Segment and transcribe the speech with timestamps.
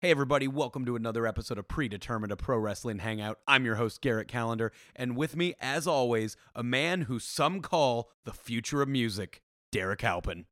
[0.00, 3.40] Hey, everybody, welcome to another episode of Predetermined, a pro wrestling hangout.
[3.48, 8.08] I'm your host, Garrett Calendar, and with me, as always, a man who some call
[8.24, 9.42] the future of music,
[9.72, 10.46] Derrick Halpin.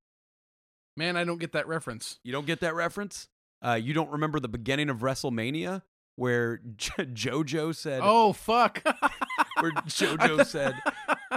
[0.97, 2.19] Man, I don't get that reference.
[2.25, 3.29] You don't get that reference?
[3.65, 5.83] Uh, you don't remember the beginning of WrestleMania
[6.17, 8.83] where JoJo said, Oh fuck!
[9.61, 10.75] where JoJo said,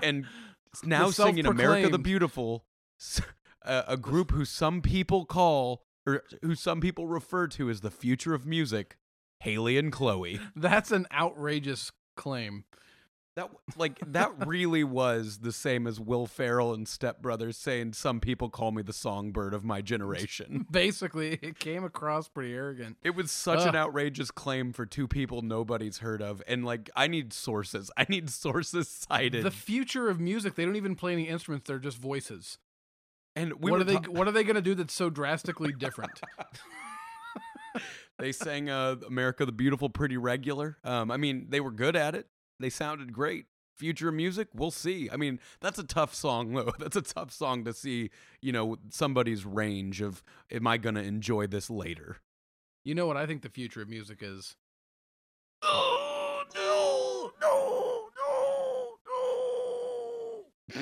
[0.01, 0.25] and
[0.83, 1.99] now singing America the.
[1.99, 2.65] Beautiful,
[3.61, 7.91] a, a group who some people call, or who some people refer to as the
[7.91, 8.97] future of music,
[9.41, 10.39] Halle and Chloe.
[10.55, 12.65] That's an outrageous claim.
[13.35, 18.19] That like that really was the same as Will Ferrell and Step Brothers saying some
[18.19, 20.65] people call me the songbird of my generation.
[20.71, 22.97] Basically, it came across pretty arrogant.
[23.01, 27.07] It was such an outrageous claim for two people nobody's heard of and like I
[27.07, 27.89] need sources.
[27.95, 29.45] I need sources cited.
[29.45, 32.57] The future of music, they don't even play any instruments; they're just voices.
[33.39, 33.95] And we what are they?
[33.95, 36.19] ta- what are they going to do that's so drastically different?
[38.19, 40.77] they sang uh, America the Beautiful pretty regular.
[40.83, 42.27] Um, I mean, they were good at it.
[42.59, 43.45] They sounded great.
[43.77, 45.09] Future music, we'll see.
[45.09, 46.73] I mean, that's a tough song, though.
[46.79, 48.09] That's a tough song to see,
[48.41, 52.17] you know, somebody's range of, am I going to enjoy this later?
[52.83, 54.55] you know what I think the future of music is?
[55.61, 58.85] Oh, no, no, no,
[60.75, 60.81] no.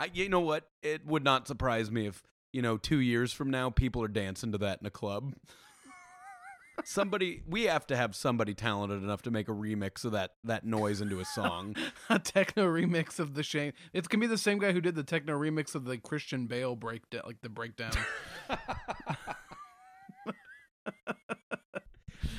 [0.00, 0.64] I, you know what?
[0.82, 2.22] It would not surprise me if,
[2.54, 5.34] you know, two years from now, people are dancing to that in a club.
[6.84, 10.64] somebody, we have to have somebody talented enough to make a remix of that that
[10.64, 11.76] noise into a song.
[12.08, 13.74] A techno remix of the Shane.
[13.92, 16.76] It's gonna be the same guy who did the techno remix of the Christian Bale
[16.76, 17.92] breakdown, like the breakdown.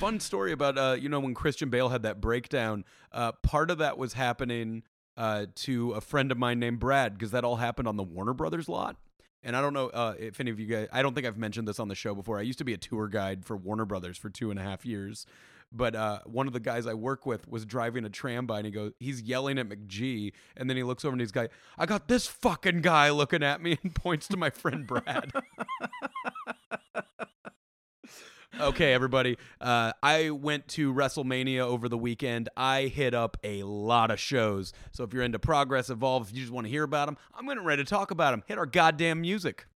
[0.00, 2.84] Fun story about, uh, you know, when Christian Bale had that breakdown.
[3.12, 4.82] Uh, part of that was happening
[5.16, 8.34] uh, to a friend of mine named Brad because that all happened on the Warner
[8.34, 8.96] Brothers lot.
[9.44, 11.66] And I don't know uh, if any of you guys, I don't think I've mentioned
[11.66, 12.38] this on the show before.
[12.38, 14.86] I used to be a tour guide for Warner Brothers for two and a half
[14.86, 15.26] years.
[15.74, 18.66] But uh, one of the guys I work with was driving a tram by and
[18.66, 20.32] he goes, he's yelling at McGee.
[20.56, 23.62] And then he looks over and he's guy, I got this fucking guy looking at
[23.62, 25.32] me and points to my friend Brad.
[28.60, 29.38] okay, everybody.
[29.60, 32.48] Uh, I went to WrestleMania over the weekend.
[32.56, 34.72] I hit up a lot of shows.
[34.92, 37.46] So if you're into Progress Evolve, if you just want to hear about them, I'm
[37.46, 38.42] getting ready to talk about them.
[38.46, 39.66] Hit our goddamn music.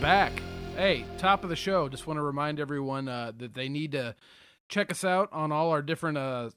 [0.00, 0.32] Back.
[0.76, 1.88] Hey, top of the show.
[1.88, 4.14] Just want to remind everyone uh, that they need to
[4.68, 6.50] check us out on all our different uh,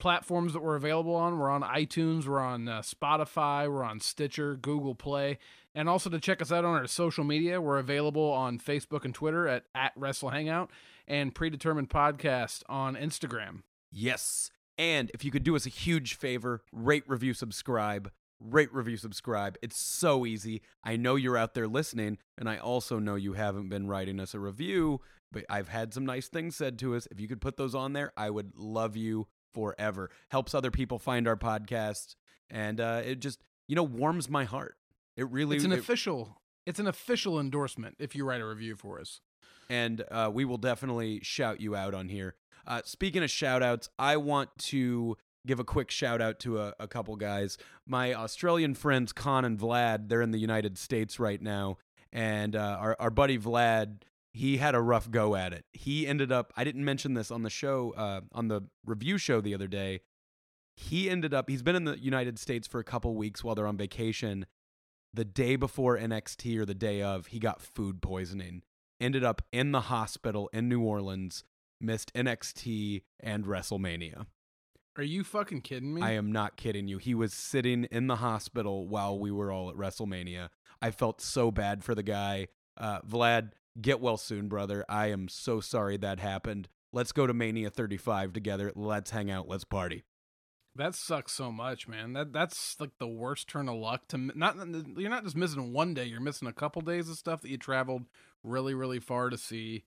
[0.00, 1.38] platforms that we're available on.
[1.38, 5.38] We're on iTunes, we're on uh, Spotify, we're on Stitcher, Google Play,
[5.74, 7.60] and also to check us out on our social media.
[7.60, 10.70] We're available on Facebook and Twitter at, at Wrestle Hangout
[11.06, 13.62] and Predetermined Podcast on Instagram.
[13.92, 14.50] Yes.
[14.76, 18.10] And if you could do us a huge favor, rate, review, subscribe.
[18.44, 19.56] Rate, review, subscribe.
[19.62, 20.62] It's so easy.
[20.84, 24.34] I know you're out there listening, and I also know you haven't been writing us
[24.34, 27.06] a review, but I've had some nice things said to us.
[27.10, 30.10] If you could put those on there, I would love you forever.
[30.30, 32.16] Helps other people find our podcast,
[32.50, 34.76] and uh, it just, you know, warms my heart.
[35.16, 36.38] It really It's an it- official.
[36.64, 39.20] It's an official endorsement if you write a review for us.
[39.70, 42.34] and uh, we will definitely shout you out on here.
[42.66, 45.16] Uh, speaking of shout outs, I want to
[45.46, 47.58] give a quick shout out to a, a couple guys.
[47.86, 51.78] My Australian friends, Con and Vlad, they're in the United States right now.
[52.12, 55.64] And uh, our, our buddy Vlad, he had a rough go at it.
[55.72, 59.40] He ended up, I didn't mention this on the show, uh, on the review show
[59.40, 60.00] the other day.
[60.76, 63.66] He ended up, he's been in the United States for a couple weeks while they're
[63.66, 64.46] on vacation.
[65.14, 68.62] The day before NXT or the day of, he got food poisoning
[69.02, 71.44] ended up in the hospital in New Orleans,
[71.80, 74.26] missed NXT and WrestleMania.
[74.96, 76.02] Are you fucking kidding me?
[76.02, 76.98] I am not kidding you.
[76.98, 80.50] He was sitting in the hospital while we were all at WrestleMania.
[80.82, 82.48] I felt so bad for the guy.
[82.76, 84.84] Uh, Vlad, get well soon, brother.
[84.88, 86.68] I am so sorry that happened.
[86.92, 88.70] Let's go to Mania 35 together.
[88.74, 89.48] Let's hang out.
[89.48, 90.04] Let's party.
[90.74, 92.14] That sucks so much, man.
[92.14, 94.56] That that's like the worst turn of luck to not.
[94.96, 96.04] You're not just missing one day.
[96.04, 98.04] You're missing a couple days of stuff that you traveled
[98.42, 99.84] really, really far to see.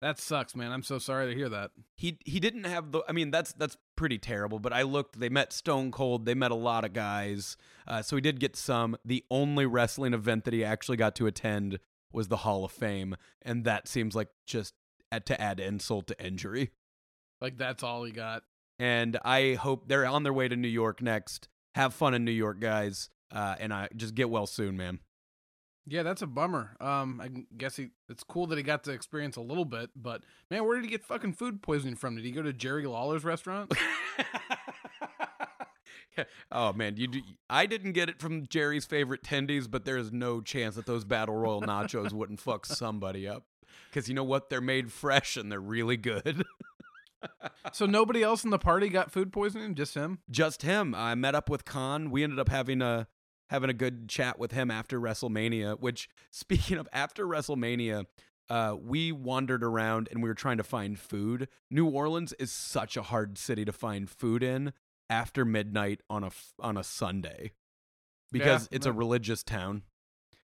[0.00, 0.70] That sucks, man.
[0.70, 1.72] I'm so sorry to hear that.
[1.96, 5.28] he he didn't have the I mean that's that's pretty terrible but I looked they
[5.28, 7.56] met Stone Cold they met a lot of guys
[7.86, 11.26] uh, so he did get some the only wrestling event that he actually got to
[11.26, 11.80] attend
[12.12, 14.74] was the Hall of Fame, and that seems like just
[15.10, 16.70] at, to add insult to injury.
[17.40, 18.42] Like that's all he got.
[18.78, 21.48] And I hope they're on their way to New York next.
[21.74, 25.00] Have fun in New York, guys, uh, and I just get well soon, man.
[25.90, 26.76] Yeah, that's a bummer.
[26.80, 27.88] Um, I guess he.
[28.08, 30.90] It's cool that he got to experience a little bit, but man, where did he
[30.90, 32.16] get fucking food poisoning from?
[32.16, 33.72] Did he go to Jerry Lawler's restaurant?
[36.52, 40.12] oh man, you do, I didn't get it from Jerry's favorite tendies, but there is
[40.12, 43.44] no chance that those Battle Royal nachos wouldn't fuck somebody up.
[43.90, 44.50] Because you know what?
[44.50, 46.44] They're made fresh and they're really good.
[47.72, 50.18] so nobody else in the party got food poisoning, just him.
[50.30, 50.94] Just him.
[50.94, 52.10] I met up with Khan.
[52.10, 53.08] We ended up having a
[53.50, 55.78] having a good chat with him after WrestleMania.
[55.80, 58.06] Which, speaking of after WrestleMania,
[58.50, 61.48] uh, we wandered around and we were trying to find food.
[61.70, 64.72] New Orleans is such a hard city to find food in
[65.10, 66.30] after midnight on a
[66.60, 67.52] on a Sunday
[68.32, 69.82] because Yeah, it's a religious town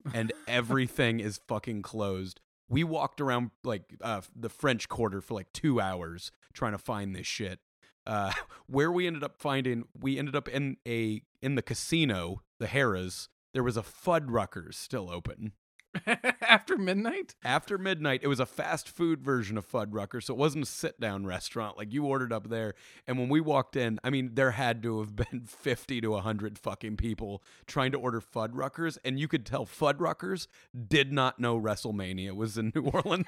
[0.15, 2.41] and everything is fucking closed.
[2.69, 7.15] We walked around like uh, the French Quarter for like two hours trying to find
[7.15, 7.61] this shit.
[8.07, 8.33] Uh,
[8.67, 13.29] where we ended up finding, we ended up in a in the casino, the Harrah's.
[13.53, 15.53] There was a Fuddruckers still open.
[16.43, 17.35] After midnight?
[17.45, 20.99] After midnight, it was a fast food version of Fuddruckers, so it wasn't a sit
[21.01, 22.75] down restaurant like you ordered up there.
[23.07, 26.59] And when we walked in, I mean, there had to have been 50 to 100
[26.59, 30.47] fucking people trying to order Fuddruckers, and you could tell Fuddruckers
[30.89, 33.27] did not know WrestleMania was in New Orleans.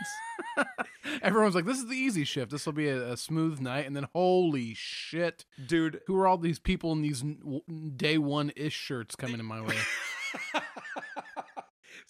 [1.23, 2.51] Everyone's like, "This is the easy shift.
[2.51, 6.39] This will be a, a smooth night." And then, holy shit, Dude, who are all
[6.39, 7.23] these people in these
[7.97, 9.77] day one ish shirts coming in my way?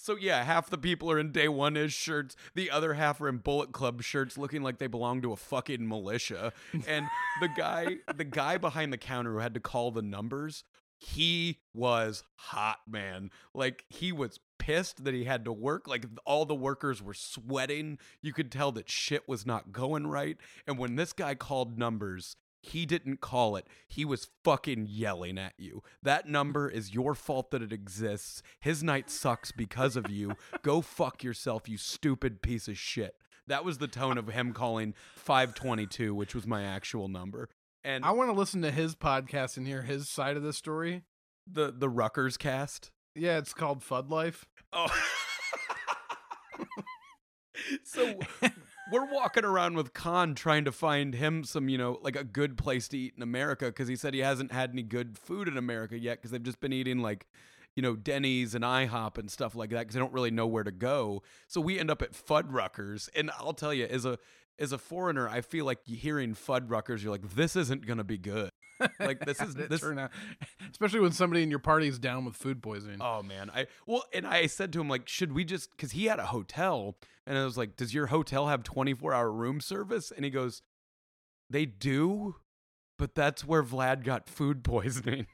[0.04, 3.28] So yeah, half the people are in day one ish shirts, the other half are
[3.28, 6.52] in Bullet Club shirts, looking like they belong to a fucking militia.
[6.86, 7.06] And
[7.40, 10.62] the guy, the guy behind the counter who had to call the numbers,
[10.98, 13.30] he was hot, man.
[13.54, 15.88] Like he was pissed that he had to work.
[15.88, 17.98] Like all the workers were sweating.
[18.20, 20.36] You could tell that shit was not going right.
[20.66, 23.66] And when this guy called numbers, he didn't call it.
[23.86, 25.82] He was fucking yelling at you.
[26.02, 28.42] That number is your fault that it exists.
[28.60, 30.36] His night sucks because of you.
[30.62, 33.16] Go fuck yourself, you stupid piece of shit.
[33.46, 37.50] That was the tone of him calling 522, which was my actual number.
[37.82, 41.02] And I want to listen to his podcast and hear his side of the story.
[41.46, 42.90] the the Ruckers cast.
[43.14, 44.46] Yeah, it's called Fud Life.
[44.72, 44.86] Oh.
[47.84, 48.18] so
[48.92, 52.58] we're walking around with Khan trying to find him some, you know, like a good
[52.58, 55.56] place to eat in America because he said he hasn't had any good food in
[55.56, 57.26] America yet because they've just been eating like,
[57.76, 60.64] you know, Denny's and IHOP and stuff like that because they don't really know where
[60.64, 61.22] to go.
[61.48, 64.18] So we end up at Fuddruckers, and I'll tell you, as a
[64.58, 68.50] as a foreigner, I feel like hearing Fuddruckers, you're like, this isn't gonna be good.
[69.00, 70.10] Like, this is- this- turn out?
[70.70, 72.98] especially when somebody in your party is down with food poisoning.
[73.00, 75.70] Oh man, I well, and I said to him like, should we just?
[75.70, 79.12] Because he had a hotel, and I was like, does your hotel have twenty four
[79.12, 80.12] hour room service?
[80.14, 80.62] And he goes,
[81.50, 82.36] they do,
[82.98, 85.26] but that's where Vlad got food poisoning.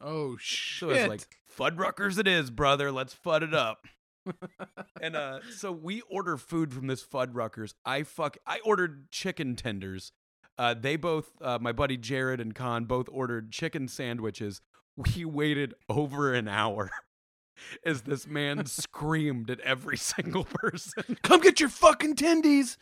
[0.00, 0.88] Oh shit!
[0.88, 1.26] So I was like,
[1.56, 2.92] Fuddruckers it is, brother.
[2.92, 3.86] Let's fud it up.
[5.00, 7.74] and uh, so we order food from this Fuddruckers.
[7.84, 8.36] I fuck.
[8.46, 10.12] I ordered chicken tenders.
[10.58, 14.60] Uh, they both, uh, my buddy Jared and Khan, both ordered chicken sandwiches.
[14.96, 16.90] We waited over an hour
[17.84, 21.16] as this man screamed at every single person.
[21.22, 22.76] Come get your fucking tendies.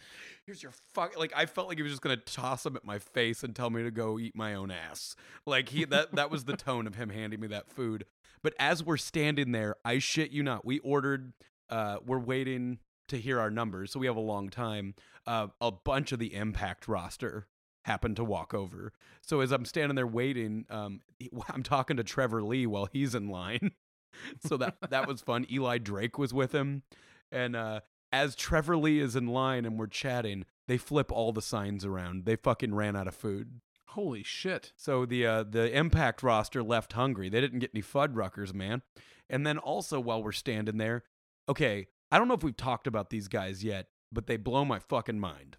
[0.46, 1.18] Here's your fuck.
[1.18, 3.70] Like I felt like he was just gonna toss them at my face and tell
[3.70, 5.16] me to go eat my own ass.
[5.46, 8.04] Like he that that was the tone of him handing me that food.
[8.42, 11.32] But as we're standing there, I shit you not, we ordered.
[11.70, 12.78] Uh, we're waiting
[13.08, 14.94] to hear our numbers, so we have a long time.
[15.26, 17.46] Uh, a bunch of the Impact roster
[17.84, 18.92] happened to walk over.
[19.22, 21.00] So as I'm standing there waiting, um,
[21.48, 23.72] I'm talking to Trevor Lee while he's in line.
[24.46, 25.46] so that that was fun.
[25.50, 26.82] Eli Drake was with him,
[27.30, 27.80] and uh,
[28.12, 32.24] as Trevor Lee is in line and we're chatting, they flip all the signs around.
[32.24, 33.60] They fucking ran out of food.
[33.88, 34.72] Holy shit!
[34.76, 37.28] So the uh, the Impact roster left hungry.
[37.28, 38.82] They didn't get any Fuddruckers, man.
[39.30, 41.02] And then also while we're standing there,
[41.48, 44.78] okay, I don't know if we've talked about these guys yet, but they blow my
[44.78, 45.56] fucking mind.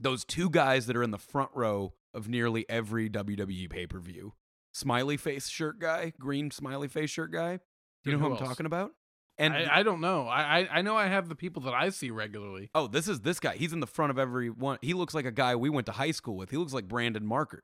[0.00, 3.98] Those two guys that are in the front row of nearly every WWE pay per
[3.98, 4.34] view.
[4.72, 7.60] Smiley face shirt guy, green smiley face shirt guy.
[8.04, 8.48] Do you know who, Who I'm else?
[8.48, 8.92] talking about?
[9.36, 10.28] And I, I don't know.
[10.28, 12.70] I, I know I have the people that I see regularly.
[12.72, 13.56] Oh, this is this guy.
[13.56, 14.78] He's in the front of every one.
[14.80, 16.50] He looks like a guy we went to high school with.
[16.50, 17.62] He looks like Brandon Markert,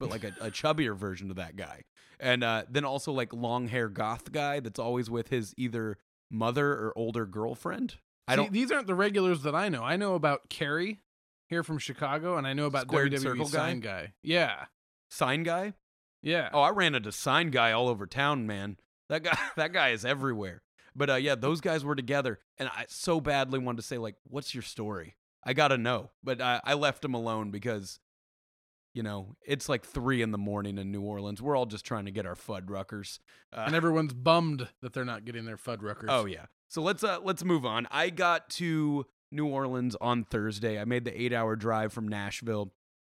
[0.00, 1.82] but like a, a chubbier version of that guy.
[2.18, 5.96] And uh, then also like long hair goth guy that's always with his either
[6.28, 7.96] mother or older girlfriend.
[8.26, 8.52] I don't.
[8.52, 9.82] These aren't the regulars that I know.
[9.84, 11.02] I know about Carrie
[11.48, 13.58] here from Chicago, and I know about Squared WWE circle guy?
[13.58, 14.12] sign guy.
[14.22, 14.64] Yeah,
[15.08, 15.74] sign guy.
[16.22, 16.48] yeah.
[16.52, 18.76] Oh, I ran into sign guy all over town, man.
[19.12, 19.38] That guy.
[19.56, 20.62] That guy is everywhere.
[20.96, 24.16] But uh, yeah, those guys were together, and I so badly wanted to say like,
[24.24, 27.98] "What's your story?" I gotta know, but uh, I left him alone because,
[28.94, 31.42] you know, it's like three in the morning in New Orleans.
[31.42, 33.18] We're all just trying to get our Fuddruckers.
[33.52, 36.06] Uh, and everyone's bummed that they're not getting their Fuddruckers.
[36.08, 36.46] Oh yeah.
[36.68, 37.86] So let's uh let's move on.
[37.90, 40.80] I got to New Orleans on Thursday.
[40.80, 42.72] I made the eight hour drive from Nashville.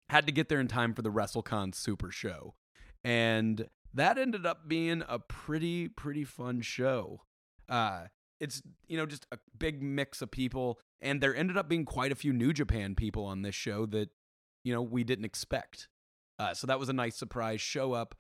[0.10, 2.56] Had to get there in time for the WrestleCon Super Show,
[3.04, 7.22] and that ended up being a pretty pretty fun show.
[7.68, 8.06] Uh,
[8.40, 12.12] it's you know just a big mix of people, and there ended up being quite
[12.12, 14.10] a few New Japan people on this show that
[14.64, 15.88] you know we didn't expect.
[16.38, 17.62] Uh, so that was a nice surprise.
[17.62, 18.16] Show up.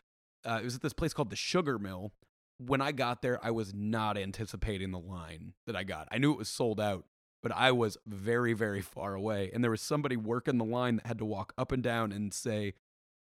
[0.45, 2.13] Uh, it was at this place called the Sugar Mill.
[2.57, 6.07] When I got there, I was not anticipating the line that I got.
[6.09, 7.03] I knew it was sold out,
[7.43, 9.51] but I was very, very far away.
[9.53, 12.33] And there was somebody working the line that had to walk up and down and
[12.33, 12.75] say,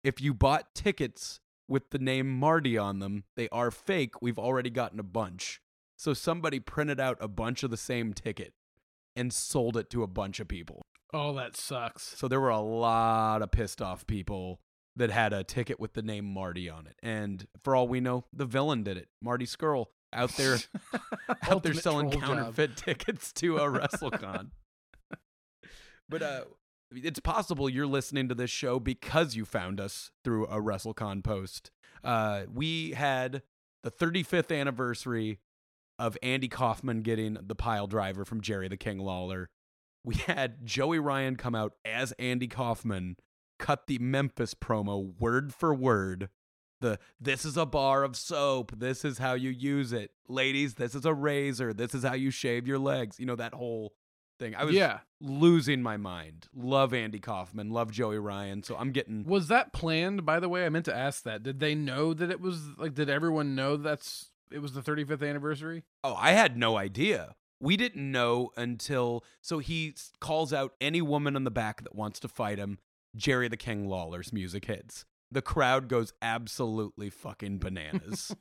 [0.02, 4.20] if you bought tickets with the name Marty on them, they are fake.
[4.22, 5.60] We've already gotten a bunch.
[5.96, 8.54] So somebody printed out a bunch of the same ticket
[9.14, 10.82] and sold it to a bunch of people.
[11.12, 12.02] Oh, that sucks.
[12.16, 14.60] So there were a lot of pissed off people
[14.96, 16.96] that had a ticket with the name Marty on it.
[17.02, 19.08] And for all we know, the villain did it.
[19.22, 20.58] Marty Scurll out there
[21.50, 22.36] out there selling troll job.
[22.36, 24.50] counterfeit tickets to a WrestleCon.
[26.08, 26.44] but uh
[26.92, 31.70] it's possible you're listening to this show because you found us through a WrestleCon post.
[32.02, 33.42] Uh we had
[33.82, 35.38] the 35th anniversary
[35.98, 39.50] of Andy Kaufman getting the pile driver from Jerry the King Lawler.
[40.04, 43.16] We had Joey Ryan come out as Andy Kaufman,
[43.58, 46.28] cut the Memphis promo word for word.
[46.80, 48.72] The this is a bar of soap.
[48.76, 50.12] This is how you use it.
[50.28, 51.74] Ladies, this is a razor.
[51.74, 53.18] This is how you shave your legs.
[53.18, 53.94] You know, that whole
[54.38, 54.54] thing.
[54.54, 55.00] I was yeah.
[55.20, 56.48] losing my mind.
[56.54, 57.70] Love Andy Kaufman.
[57.70, 58.62] Love Joey Ryan.
[58.62, 59.24] So I'm getting.
[59.24, 60.24] Was that planned?
[60.24, 61.42] By the way, I meant to ask that.
[61.42, 62.94] Did they know that it was like?
[62.94, 65.84] Did everyone know that's it was the 35th anniversary?
[66.02, 67.34] Oh, I had no idea.
[67.60, 69.24] We didn't know until.
[69.40, 72.78] So he calls out any woman in the back that wants to fight him.
[73.16, 75.04] Jerry the King Lawler's music hits.
[75.30, 78.34] The crowd goes absolutely fucking bananas.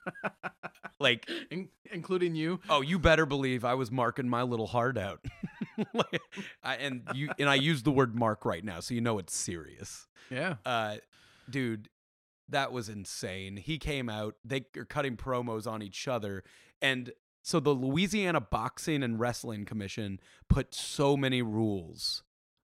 [1.00, 2.60] like, In- including you.
[2.70, 5.24] oh, you better believe I was marking my little heart out.
[5.94, 6.22] Like,
[6.64, 9.36] I, and you and I use the word mark right now, so you know it's
[9.36, 10.08] serious.
[10.32, 10.56] Yeah.
[10.66, 10.96] Uh,
[11.48, 11.90] dude,
[12.50, 13.58] that was insane.
[13.58, 16.44] He came out, they are cutting promos on each other.
[16.82, 17.12] And
[17.44, 22.24] so the Louisiana Boxing and Wrestling Commission put so many rules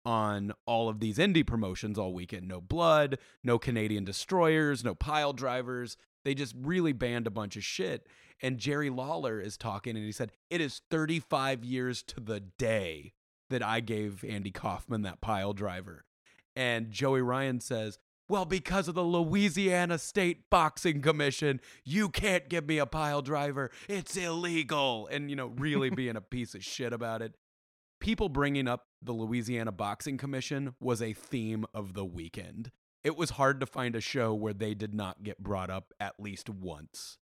[0.04, 2.48] on all of these indie promotions all weekend.
[2.48, 5.96] No blood, no Canadian destroyers, no pile drivers.
[6.24, 8.06] They just really banned a bunch of shit.
[8.42, 13.12] And Jerry Lawler is talking and he said, It is 35 years to the day
[13.50, 16.04] that I gave Andy Kaufman that pile driver.
[16.56, 22.66] And Joey Ryan says, Well, because of the Louisiana State Boxing Commission, you can't give
[22.66, 23.70] me a pile driver.
[23.88, 25.08] It's illegal.
[25.10, 27.34] And, you know, really being a piece of shit about it.
[28.00, 32.70] People bringing up the Louisiana Boxing Commission was a theme of the weekend.
[33.04, 36.18] It was hard to find a show where they did not get brought up at
[36.18, 37.18] least once.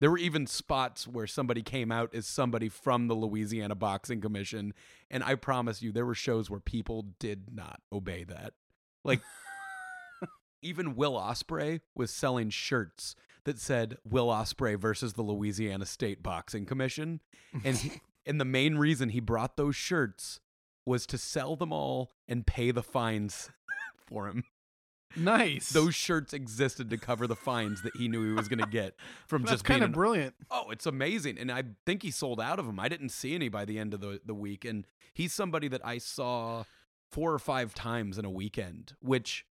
[0.00, 4.74] There were even spots where somebody came out as somebody from the Louisiana Boxing Commission,
[5.10, 8.54] and I promise you, there were shows where people did not obey that.
[9.04, 9.20] Like,
[10.62, 16.64] even Will Ospreay was selling shirts that said Will Ospreay versus the Louisiana State Boxing
[16.64, 17.20] Commission,
[17.64, 17.92] and he,
[18.28, 20.40] and the main reason he brought those shirts
[20.86, 23.50] was to sell them all and pay the fines
[23.96, 24.44] for him.
[25.16, 25.70] Nice.
[25.70, 28.94] Those shirts existed to cover the fines that he knew he was going to get
[29.26, 30.34] from That's just kind of brilliant.
[30.50, 31.38] Oh, it's amazing.
[31.38, 32.78] And I think he sold out of them.
[32.78, 34.64] I didn't see any by the end of the, the week.
[34.64, 36.64] And he's somebody that I saw
[37.10, 39.46] four or five times in a weekend, which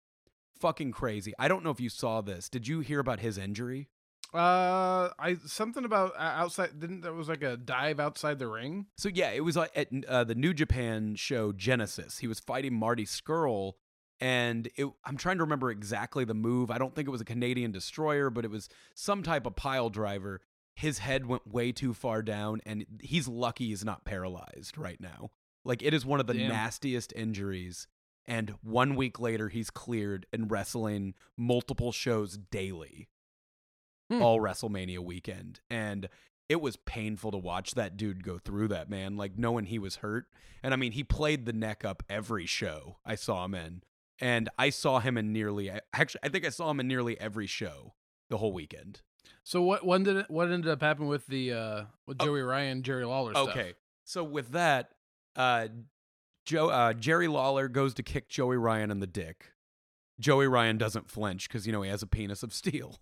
[0.58, 1.32] fucking crazy.
[1.38, 2.48] I don't know if you saw this.
[2.48, 3.88] Did you hear about his injury?
[4.34, 6.80] Uh, I something about uh, outside.
[6.80, 8.86] Didn't there was like a dive outside the ring?
[8.98, 12.18] So yeah, it was uh, at uh, the New Japan show Genesis.
[12.18, 13.74] He was fighting Marty Scurll,
[14.20, 16.70] and it, I'm trying to remember exactly the move.
[16.70, 19.88] I don't think it was a Canadian destroyer, but it was some type of pile
[19.88, 20.40] driver.
[20.74, 25.30] His head went way too far down, and he's lucky he's not paralyzed right now.
[25.64, 26.48] Like it is one of the Damn.
[26.48, 27.86] nastiest injuries.
[28.26, 33.08] And one week later, he's cleared and wrestling multiple shows daily,
[34.16, 34.22] Hmm.
[34.22, 35.60] all WrestleMania weekend.
[35.70, 36.08] And
[36.48, 39.16] it was painful to watch that dude go through that, man.
[39.16, 40.26] Like knowing he was hurt.
[40.62, 43.82] And I mean, he played the neck up every show I saw him in.
[44.20, 47.46] And I saw him in nearly, actually, I think I saw him in nearly every
[47.46, 47.94] show
[48.30, 49.02] the whole weekend.
[49.42, 49.84] So what?
[49.84, 50.30] When did it?
[50.30, 52.24] What ended up happening with the uh with Oh.
[52.26, 53.48] Joey Ryan, Jerry Lawler stuff?
[53.50, 53.74] Okay.
[54.04, 54.90] So with that,
[55.36, 55.68] uh,
[56.46, 59.52] Joe, uh, Jerry Lawler goes to kick Joey Ryan in the dick.
[60.20, 63.00] Joey Ryan doesn't flinch because, you know, he has a penis of steel.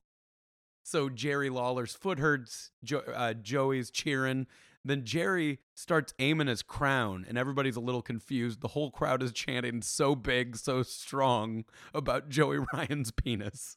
[0.82, 2.70] So Jerry Lawler's foot hurts.
[2.82, 4.46] Jo- uh, Joey's cheering.
[4.84, 8.60] Then Jerry starts aiming his crown, and everybody's a little confused.
[8.60, 13.76] The whole crowd is chanting so big, so strong about Joey Ryan's penis.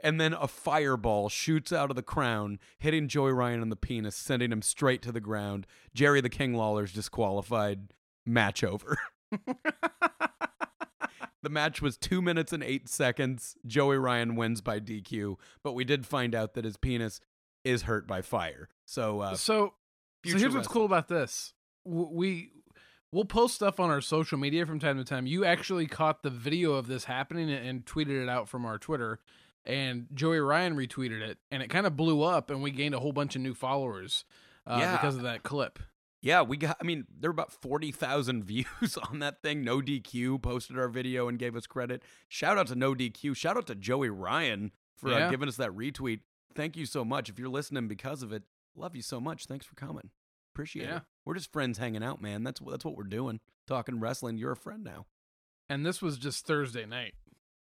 [0.00, 4.14] And then a fireball shoots out of the crown, hitting Joey Ryan in the penis,
[4.14, 5.66] sending him straight to the ground.
[5.94, 7.92] Jerry the King Lawler's disqualified.
[8.26, 8.98] Match over.
[11.44, 13.56] the match was two minutes and eight seconds.
[13.66, 17.20] Joey Ryan wins by DQ, but we did find out that his penis
[17.64, 18.68] is hurt by fire.
[18.84, 19.74] So, uh, so
[20.26, 21.52] so here's what's cool about this.
[21.84, 22.50] We
[23.12, 25.26] we'll post stuff on our social media from time to time.
[25.26, 28.76] You actually caught the video of this happening and- and tweeted it out from our
[28.78, 29.20] Twitter,
[29.64, 32.98] and Joey Ryan retweeted it, and it kind of blew up, and we gained a
[33.00, 34.24] whole bunch of new followers
[34.66, 34.92] uh, Yeah.
[34.96, 35.78] because of that clip.
[36.24, 36.78] Yeah, we got.
[36.80, 39.62] I mean, there were about forty thousand views on that thing.
[39.62, 42.02] No DQ posted our video and gave us credit.
[42.28, 43.36] Shout out to No DQ.
[43.36, 46.20] Shout out to Joey Ryan for uh, giving us that retweet.
[46.54, 47.28] Thank you so much.
[47.28, 49.44] If you're listening because of it, love you so much.
[49.44, 50.08] Thanks for coming.
[50.54, 50.96] Appreciate Yeah.
[50.98, 51.02] it.
[51.26, 52.42] We're just friends hanging out, man.
[52.42, 53.40] That's that's what we're doing.
[53.66, 54.38] Talking wrestling.
[54.38, 55.04] You're a friend now.
[55.68, 57.14] And this was just Thursday night.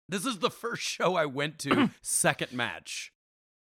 [0.09, 3.13] This is the first show I went to, second match.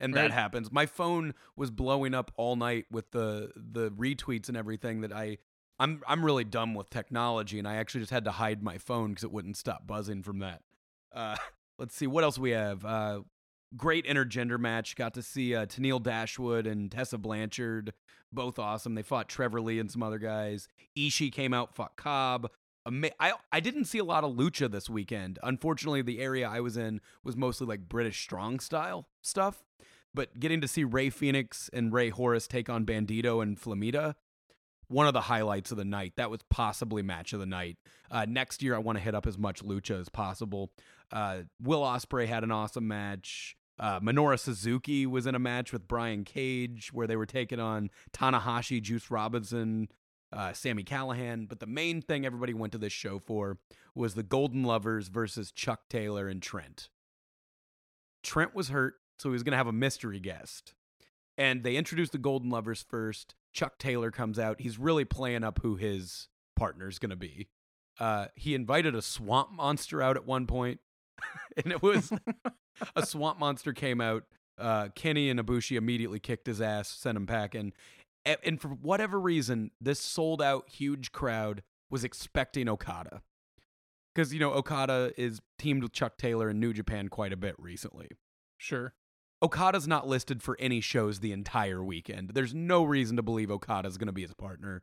[0.03, 0.71] And that happens.
[0.73, 5.39] My phone was blowing up all night with the the retweets and everything that I
[5.79, 9.15] I'm I'm really dumb with technology and I actually just had to hide my phone
[9.15, 10.63] cuz it wouldn't stop buzzing from that.
[11.13, 11.37] Uh
[11.79, 12.85] let's see what else we have.
[12.85, 13.21] Uh
[13.77, 14.97] great intergender match.
[14.97, 17.93] Got to see uh Tennille Dashwood and Tessa Blanchard,
[18.33, 18.95] both awesome.
[18.95, 20.69] They fought Trevor Lee and some other guys.
[20.99, 22.51] Ishii came out, fought Cobb.
[22.87, 25.39] Ama- I I didn't see a lot of lucha this weekend.
[25.43, 29.63] Unfortunately, the area I was in was mostly like British strong style stuff.
[30.15, 34.15] But getting to see Rey Fenix and Rey Horus take on Bandito and Flamita,
[34.89, 36.13] one of the highlights of the night.
[36.17, 37.79] That was possibly match of the night.
[38.11, 40.71] Uh, next year, I want to hit up as much lucha as possible.
[41.11, 43.57] Uh, Will Ospreay had an awesome match.
[43.79, 47.91] Uh, Minoru Suzuki was in a match with Brian Cage where they were taking on
[48.13, 49.89] Tanahashi, Juice Robinson,
[50.33, 51.49] uh, Sami Callihan.
[51.49, 53.59] But the main thing everybody went to this show for
[53.95, 56.91] was the Golden Lovers versus Chuck Taylor and Trent.
[58.23, 60.75] Trent was hurt, so he was going to have a mystery guest.
[61.39, 63.35] And they introduced the Golden Lovers first.
[63.53, 64.61] Chuck Taylor comes out.
[64.61, 67.49] He's really playing up who his partner's going to be.
[67.99, 70.81] Uh, he invited a swamp monster out at one point,
[71.57, 72.13] and it was
[72.97, 74.25] a swamp monster came out.
[74.59, 77.73] Uh, Kenny and Ibushi immediately kicked his ass, sent him packing.
[78.25, 83.23] And, and for whatever reason, this sold out huge crowd was expecting Okada.
[84.15, 87.55] Because, you know, Okada is teamed with Chuck Taylor in New Japan quite a bit
[87.59, 88.09] recently.
[88.59, 88.95] Sure.
[89.43, 92.31] Okada's not listed for any shows the entire weekend.
[92.31, 94.83] There's no reason to believe Okada's going to be his partner.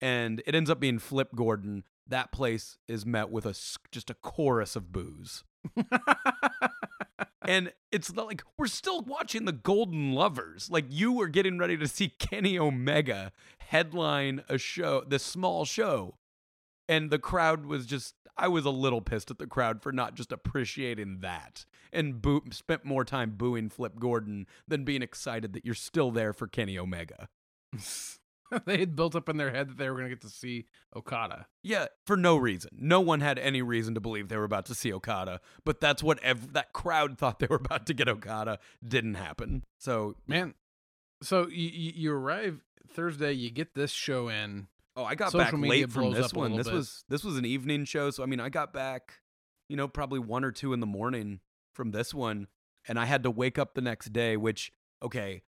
[0.00, 1.84] And it ends up being Flip Gordon.
[2.06, 3.54] That place is met with a
[3.90, 5.44] just a chorus of boos.
[7.48, 10.68] And it's like we're still watching the Golden Lovers.
[10.70, 16.16] Like you were getting ready to see Kenny Omega headline a show, this small show.
[16.90, 20.14] And the crowd was just I was a little pissed at the crowd for not
[20.14, 25.64] just appreciating that and boo- spent more time booing Flip Gordon than being excited that
[25.64, 27.28] you're still there for Kenny Omega.
[28.64, 30.66] they had built up in their head that they were going to get to see
[30.96, 31.46] Okada.
[31.62, 32.70] Yeah, for no reason.
[32.78, 36.02] No one had any reason to believe they were about to see Okada, but that's
[36.02, 38.58] what ev- that crowd thought they were about to get Okada.
[38.86, 39.64] Didn't happen.
[39.78, 40.54] So, Man,
[41.22, 44.68] so you, you, you arrive Thursday, you get this show in.
[44.96, 46.56] oh, I got Social back late from this one.
[46.56, 46.74] This bit.
[46.74, 49.14] was this was an evening show, so I mean, I got back,
[49.68, 51.40] you know, probably 1 or 2 in the morning
[51.78, 52.48] from this one,
[52.88, 55.42] and I had to wake up the next day, which okay,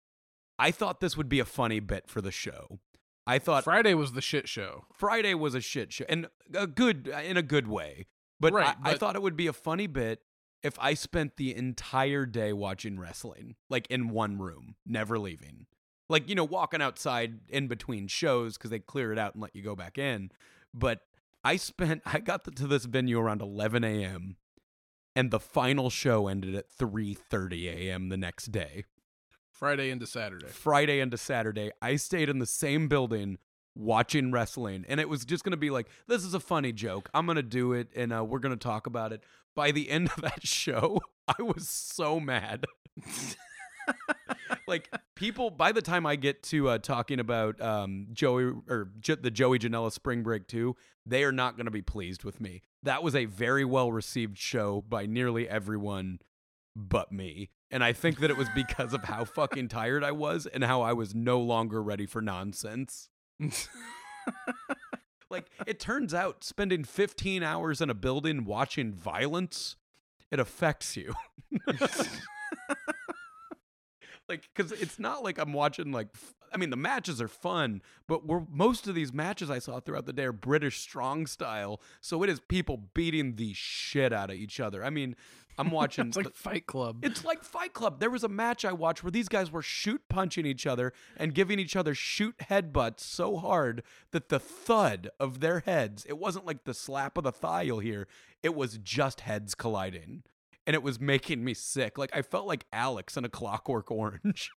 [0.60, 2.80] I thought this would be a funny bit for the show.
[3.26, 4.86] I thought Friday was the shit show.
[4.94, 8.06] Friday was a shit show, and a good in a good way.
[8.40, 10.22] But, Right, I, I thought it would be a funny bit
[10.64, 15.66] if I spent the entire day watching wrestling, like in one room, never leaving.
[16.10, 19.56] Like you know, walking outside in between shows because they clear it out and let
[19.56, 20.30] you go back in.
[20.74, 21.02] But
[21.44, 24.38] I spent, I got to this venue around 11 a.m.
[25.16, 28.10] and the final show ended at 3:30 a.m.
[28.10, 28.86] the next day.
[29.52, 30.48] Friday into Saturday.
[30.48, 33.38] Friday into Saturday, I stayed in the same building
[33.76, 37.10] watching wrestling, and it was just gonna be like, this is a funny joke.
[37.14, 39.24] I'm gonna do it, and uh, we're gonna talk about it.
[39.56, 42.66] By the end of that show, I was so mad.
[44.68, 49.16] like people, by the time I get to uh, talking about um, Joey or J-
[49.16, 52.62] the Joey Janela Spring Break 2, they are not gonna be pleased with me.
[52.84, 56.20] That was a very well received show by nearly everyone
[56.76, 57.50] but me.
[57.72, 60.82] And I think that it was because of how fucking tired I was and how
[60.82, 63.10] I was no longer ready for nonsense.
[65.30, 69.76] Like, it turns out spending 15 hours in a building watching violence,
[70.32, 71.14] it affects you.
[74.30, 77.82] Like because it's not like I'm watching like f- I mean the matches are fun,
[78.08, 81.82] but we're most of these matches I saw throughout the day are British strong style,
[82.00, 84.84] so it is people beating the shit out of each other.
[84.84, 85.16] I mean,
[85.58, 86.08] I'm watching.
[86.08, 87.04] It's like Fight Club.
[87.04, 88.00] It's like Fight Club.
[88.00, 91.34] There was a match I watched where these guys were shoot punching each other and
[91.34, 96.46] giving each other shoot headbutts so hard that the thud of their heads, it wasn't
[96.46, 98.08] like the slap of the thigh you'll hear,
[98.42, 100.24] it was just heads colliding.
[100.70, 101.98] And it was making me sick.
[101.98, 104.52] Like I felt like Alex in a clockwork orange.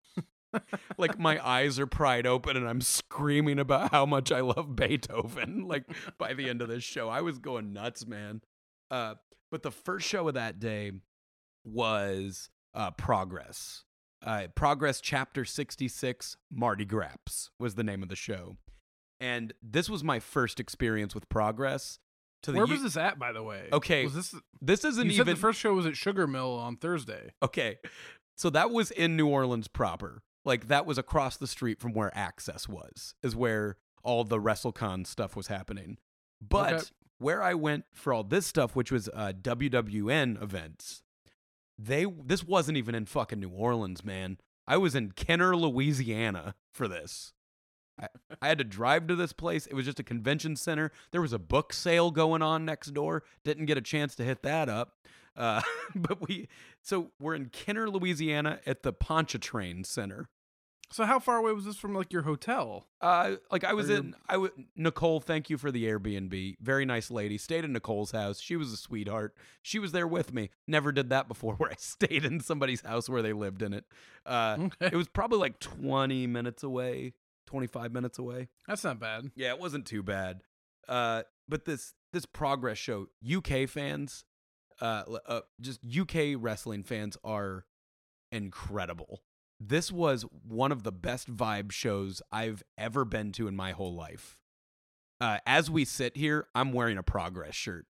[0.99, 5.67] like my eyes are pried open and I'm screaming about how much I love Beethoven.
[5.73, 5.85] Like
[6.19, 8.43] by the end of this show, I was going nuts, man.
[8.91, 9.15] Uh,
[9.51, 10.93] but the first show of that day
[11.65, 13.85] was uh, Progress.
[14.23, 18.59] Uh, Progress Chapter 66, Mardi Graps was the name of the show.
[19.19, 22.01] And this was my first experience with Progress.
[22.43, 23.69] To the Where U- was this at, by the way?
[23.73, 24.35] Okay, Was this?
[24.61, 27.31] this isn't You said even the first show was at Sugar Mill on Thursday.
[27.43, 27.79] Okay.
[28.37, 30.23] So that was in New Orleans proper.
[30.45, 35.07] Like that was across the street from where Axxess was, is where all the WrestleCon
[35.07, 35.99] stuff was happening.
[36.41, 36.83] But Okay.
[37.19, 41.03] where I went for all this stuff, which was uh, WWN events,
[41.79, 44.39] they this wasn't even in fucking New Orleans, man.
[44.67, 47.33] I was in Kenner, Louisiana for this.
[48.01, 48.07] I,
[48.41, 49.67] I had to drive to this place.
[49.67, 50.91] It was just a convention center.
[51.11, 53.23] There was a book sale going on next door.
[53.45, 54.97] Didn't get a chance to hit that up.
[55.37, 55.63] Uh,
[55.95, 56.49] but we,
[56.83, 60.29] so we're in Kenner, Louisiana at the Pontchartrain Center.
[60.91, 62.87] So how far away was this from like your hotel?
[63.01, 65.21] Uh, like I was in, I w- Nicole.
[65.21, 66.57] Thank you for the Airbnb.
[66.61, 67.39] Very nice lady.
[67.39, 68.39] Stayed in Nicole's house.
[68.41, 69.35] She was a sweetheart.
[69.63, 70.51] She was there with me.
[70.69, 73.87] Never did that before, where I stayed in somebody's house where they lived in it.
[74.27, 74.89] Uh, Okay.
[74.89, 77.15] it was probably like twenty minutes away,
[77.53, 78.49] twenty five minutes away.
[78.67, 79.31] That's not bad.
[79.35, 80.41] Yeah, it wasn't too bad.
[80.89, 84.25] Uh, but this this progress show, UK fans,
[84.81, 87.67] uh, uh, just UK wrestling fans are
[88.31, 89.21] incredible.
[89.61, 93.95] This was one of the best vibe shows I've ever been to in my whole
[93.95, 94.39] life.
[95.21, 97.87] Uh, as we sit here, I'm wearing a progress shirt.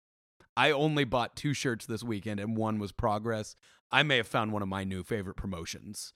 [0.56, 3.56] I only bought two shirts this weekend, and one was progress.
[3.92, 6.12] I may have found one of my new favorite promotions.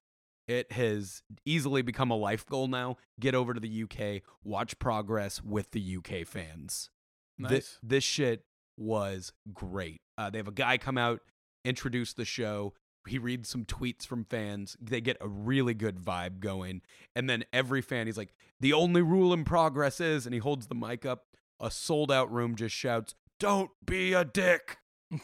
[0.47, 2.97] It has easily become a life goal now.
[3.19, 6.91] Get over to the UK, watch progress with the UK fans.
[7.37, 7.79] Nice.
[7.83, 8.45] this shit
[8.77, 10.01] was great.
[10.17, 11.21] Uh, they have a guy come out,
[11.65, 12.75] introduce the show.
[13.07, 14.77] He reads some tweets from fans.
[14.81, 16.83] They get a really good vibe going.
[17.15, 20.69] And then every fan, he's like, the only rule in progress is, and he holds
[20.69, 21.25] the mic up.
[21.61, 24.79] A sold out room just shouts, don't be a dick.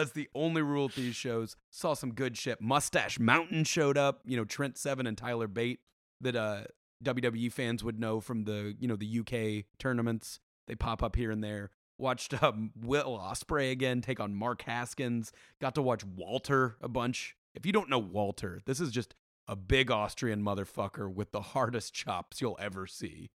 [0.00, 1.56] That's the only rule at these shows.
[1.68, 2.58] Saw some good shit.
[2.62, 4.22] Mustache Mountain showed up.
[4.24, 5.80] You know, Trent Seven and Tyler Bate
[6.22, 6.62] that uh,
[7.04, 10.40] WWE fans would know from the you know the UK tournaments.
[10.66, 11.70] They pop up here and there.
[11.98, 15.32] Watched um, Will Ospreay again take on Mark Haskins.
[15.60, 17.36] Got to watch Walter a bunch.
[17.54, 19.14] If you don't know Walter, this is just
[19.46, 23.28] a big Austrian motherfucker with the hardest chops you'll ever see.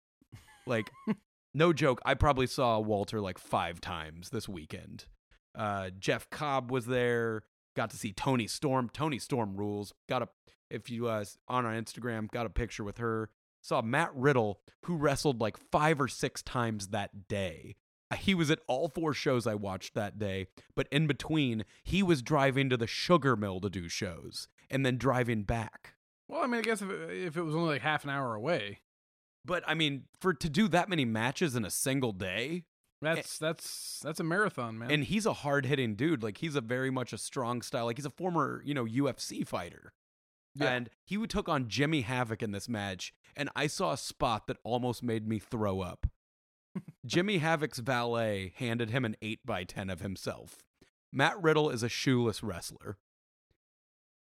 [0.65, 0.93] Like,
[1.55, 2.01] no joke.
[2.05, 5.07] I probably saw Walter like five times this weekend.
[5.55, 7.43] Uh, Jeff Cobb was there.
[7.77, 8.89] Got to see Toni Storm.
[8.93, 9.93] Toni Storm rules.
[10.09, 10.29] Got a
[10.71, 13.31] if you uh on our Instagram got a picture with her.
[13.61, 17.77] Saw Matt Riddle who wrestled like five or six times that day.
[18.11, 22.03] Uh, He was at all four shows I watched that day, but in between, he
[22.03, 25.95] was driving to the sugar mill to do shows and then driving back.
[26.29, 28.35] well, I mean, I guess if it, if it was only like half an hour
[28.35, 28.81] away,
[29.45, 32.65] But I mean, for to do that many matches in a single day,
[33.03, 34.91] Eh, that's that's that's a marathon, man.
[34.91, 36.23] and he's a hard hitting dude.
[36.23, 37.87] Like he's a very much a strong style.
[37.87, 39.93] Like he's a former, you know, UFC fighter.
[40.55, 40.71] Yeah.
[40.71, 44.59] And he took on Jimmy Havoc in this match, and I saw a spot that
[44.65, 46.07] almost made me throw up.
[47.07, 50.59] Jimmy Havoc's valet handed him an eight by ten of himself.
[51.13, 52.99] Matt Riddle is a shoeless wrestler.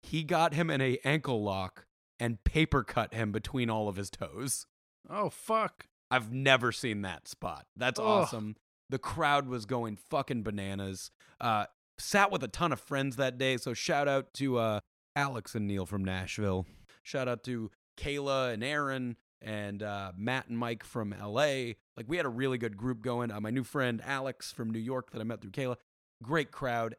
[0.03, 1.87] He got him in a ankle lock
[2.21, 4.67] and paper cut him between all of his toes.
[5.09, 5.87] oh fuck!
[6.11, 7.67] I've never seen that spot.
[7.77, 8.07] That's Ugh.
[8.07, 8.57] awesome.
[8.91, 11.11] The crowd was going fucking bananas.
[11.41, 11.67] Uh,
[11.99, 13.57] sat with a ton of friends that day.
[13.57, 14.81] So shout out to uh,
[15.15, 16.67] Alex and Neil from Nashville.
[17.03, 21.75] Shout out to Kayla and Aaron and uh, Matt and Mike from LA.
[21.97, 23.31] Like we had a really good group going.
[23.31, 25.77] Uh, my new friend Alex from New York that I met through Kayla.
[26.23, 26.97] Great crowd.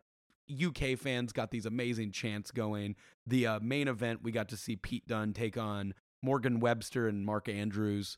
[0.51, 2.95] UK fans got these amazing chants going.
[3.27, 5.93] The uh, main event, we got to see Pete Dunne take on
[6.23, 8.17] Morgan Webster and Mark Andrews.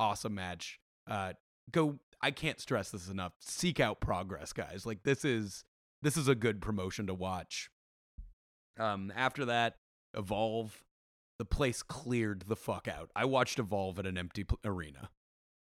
[0.00, 0.80] Awesome match.
[1.08, 1.34] Uh,
[1.70, 1.98] go.
[2.22, 3.32] I can't stress this enough.
[3.40, 4.84] Seek out progress, guys.
[4.86, 5.64] Like this is
[6.02, 7.70] this is a good promotion to watch.
[8.78, 9.76] Um, after that,
[10.16, 10.82] Evolve.
[11.38, 13.10] The place cleared the fuck out.
[13.16, 15.08] I watched Evolve at an empty pl- arena.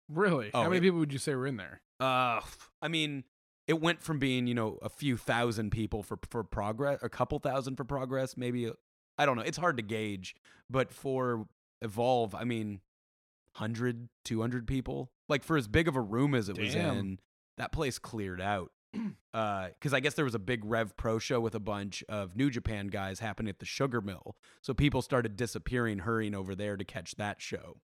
[0.10, 0.52] Really?
[0.54, 1.82] Oh, How many it- people would you say were in there?
[2.02, 2.42] Uh,
[2.82, 3.24] I mean,
[3.68, 7.40] it went from being you know a few thousand people for for progress, a couple
[7.40, 8.70] thousand for progress, maybe
[9.18, 9.44] I don't know.
[9.44, 10.36] It's hard to gauge,
[10.70, 11.48] but for
[11.82, 12.82] Evolve, I mean,
[13.58, 15.12] 100, 200 people.
[15.30, 17.20] Like for as big of a room as it was in,
[17.58, 18.72] that place cleared out.
[19.34, 22.52] Because I guess there was a big Rev Pro show with a bunch of New
[22.52, 24.36] Japan guys happening at the Sugar Mill.
[24.62, 27.78] So people started disappearing, hurrying over there to catch that show.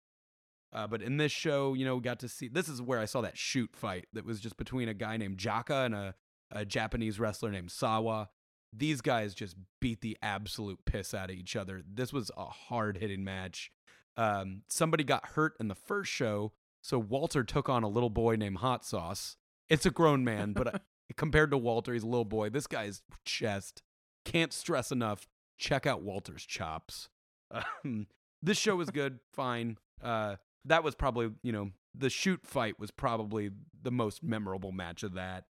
[0.74, 3.06] Uh, but in this show, you know, we got to see this is where I
[3.06, 6.16] saw that shoot fight that was just between a guy named Jaka and a,
[6.52, 8.30] a Japanese wrestler named Sawa.
[8.74, 11.82] These guys just beat the absolute piss out of each other.
[11.90, 13.72] This was a hard hitting match.
[14.18, 16.52] Um, somebody got hurt in the first show,
[16.82, 19.38] so Walter took on a little boy named Hot Sauce.
[19.70, 20.80] It's a grown man, but uh,
[21.16, 22.50] compared to Walter, he's a little boy.
[22.50, 23.84] This guy's chest
[24.28, 25.28] can't stress enough.
[25.58, 27.10] Check out Walter's chops.
[27.50, 28.08] Um,
[28.44, 29.78] this show was good, fine.
[30.04, 33.50] Uh, that was probably you know the shoot fight was probably
[33.82, 35.46] the most memorable match of that.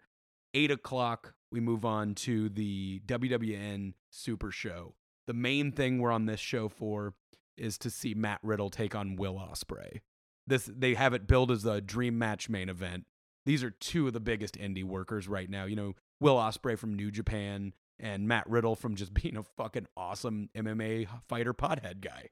[0.53, 4.93] Eight o'clock, we move on to the WWN Super Show.
[5.25, 7.15] The main thing we're on this show for
[7.57, 10.01] is to see Matt Riddle take on Will Ospreay.
[10.45, 13.05] This they have it billed as a dream match main event.
[13.45, 15.65] These are two of the biggest indie workers right now.
[15.65, 19.87] You know, Will Ospreay from New Japan and Matt Riddle from just being a fucking
[19.97, 22.29] awesome MMA fighter pothead guy.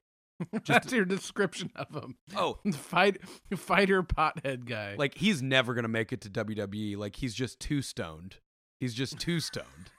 [0.66, 2.18] That's your description of him.
[2.36, 3.20] Oh, Fight,
[3.56, 4.96] fighter pothead guy.
[4.98, 6.98] like he's never gonna make it to WWE.
[6.98, 8.38] Like he's just too stoned.
[8.80, 9.92] He's just too stoned.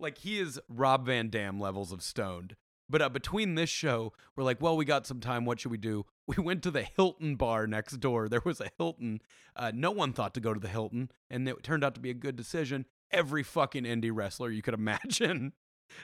[0.00, 2.56] like he is Rob Van Dam levels of stoned.
[2.88, 5.44] But uh, between this show, we're like, well, we got some time.
[5.44, 6.06] What should we do?
[6.26, 8.30] We went to the Hilton bar next door.
[8.30, 9.20] There was a Hilton.
[9.54, 12.08] Uh, no one thought to go to the Hilton, and it turned out to be
[12.08, 12.86] a good decision.
[13.10, 15.52] Every fucking indie wrestler you could imagine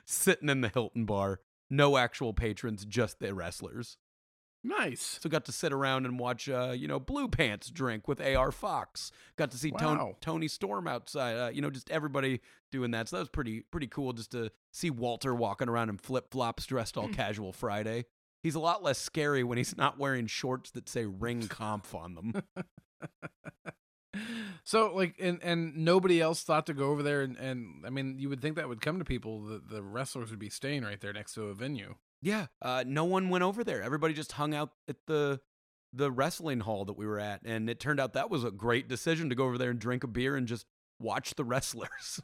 [0.04, 1.40] sitting in the Hilton bar.
[1.70, 3.96] No actual patrons, just the wrestlers.
[4.62, 5.18] Nice.
[5.22, 8.52] So got to sit around and watch, uh, you know, Blue Pants drink with AR
[8.52, 9.10] Fox.
[9.36, 10.16] Got to see Wow.
[10.20, 11.36] Toni Storm outside.
[11.36, 13.08] Uh, you know, just everybody doing that.
[13.08, 16.66] So that was pretty pretty cool just to see Walter walking around in flip flops,
[16.66, 18.04] dressed all casual Friday.
[18.42, 22.42] He's a lot less scary when he's not wearing shorts that say Ringkampf on them.
[24.64, 28.18] So like and and nobody else thought to go over there and, and I mean
[28.18, 31.00] you would think that would come to people the, the wrestlers would be staying right
[31.00, 31.94] there next to a venue.
[32.22, 33.82] Yeah, uh, no one went over there.
[33.82, 35.40] Everybody just hung out at the
[35.92, 38.88] the wrestling hall that we were at, and it turned out that was a great
[38.88, 40.66] decision to go over there and drink a beer and just
[41.00, 42.20] watch the wrestlers.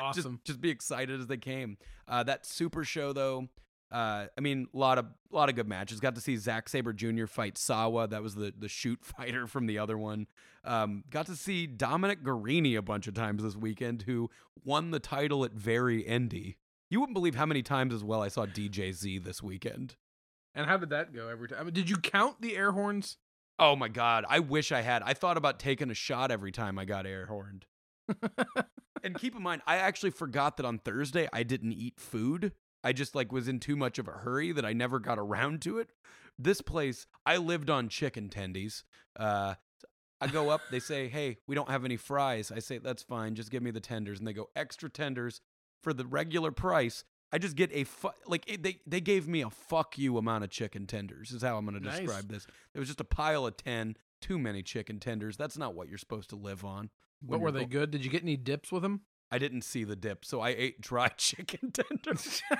[0.00, 0.34] Awesome.
[0.34, 1.76] just just be excited as they came.
[2.08, 3.48] Uh, that super show though,
[3.92, 6.00] uh, I mean, a lot of lot of good matches.
[6.00, 7.26] Got to see Zack Sabre Jr.
[7.26, 8.08] fight Sawa.
[8.08, 10.26] That was the the shoot fighter from the other one.
[10.64, 14.30] Um, got to see Dominic Garrini a bunch of times this weekend, who
[14.64, 16.56] won the title at Very Indie.
[16.94, 19.96] You wouldn't believe how many times as well I saw DJ Z this weekend.
[20.54, 21.58] and how did that go every time?
[21.58, 23.16] I mean, did you count the air horns?
[23.58, 25.02] Oh my god, I wish I had.
[25.02, 27.66] I thought about taking a shot every time I got air horned.
[29.02, 32.52] and keep in mind, I actually forgot that on Thursday I didn't eat food.
[32.84, 35.62] I just like was in too much of a hurry that I never got around
[35.62, 35.90] to it.
[36.38, 38.84] This place, I lived on chicken tendies.
[39.18, 39.54] Uh,
[40.20, 43.34] I go up, they say, "Hey, we don't have any fries." I say, "That's fine,
[43.34, 45.40] just give me the tenders." And they go, "Extra tenders
[45.84, 49.40] for the regular price." I just get a fu- like it, they they gave me
[49.42, 51.30] a fuck you amount of chicken tenders.
[51.32, 52.00] Is how I'm going to Nice.
[52.00, 52.46] describe this.
[52.74, 53.96] It was just a pile of ten.
[54.20, 55.36] Too many chicken tenders.
[55.36, 56.90] That's not what you're supposed to live on.
[57.22, 57.90] But were they go- good?
[57.90, 59.00] Did you get any dips with them?
[59.32, 62.40] I didn't see the dip, so I ate dry chicken tenders.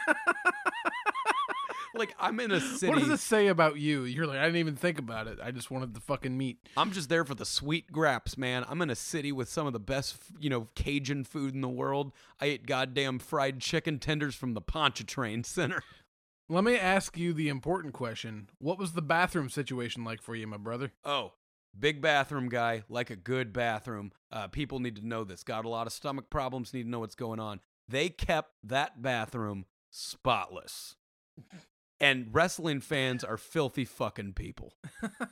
[1.94, 2.90] like I'm in a city.
[2.90, 4.04] What does this say about you?
[4.04, 5.38] You're like, I didn't even think about it.
[5.42, 6.58] I just wanted the fucking meat.
[6.76, 8.64] I'm just there for the sweet graps, man.
[8.68, 11.68] I'm in a city with some of the best, you know, Cajun food in the
[11.68, 12.12] world.
[12.40, 15.82] I ate goddamn fried chicken tenders from the Pontchartrain Center.
[16.48, 18.50] Let me ask you the important question.
[18.58, 20.92] What was the bathroom situation like for you, my brother?
[21.02, 21.32] Oh,
[21.78, 24.12] big bathroom guy, like a good bathroom.
[24.30, 25.42] Uh, people need to know this.
[25.42, 27.60] Got a lot of stomach problems, need to know what's going on.
[27.88, 30.96] They kept that bathroom spotless.
[32.04, 34.74] And wrestling fans are filthy fucking people.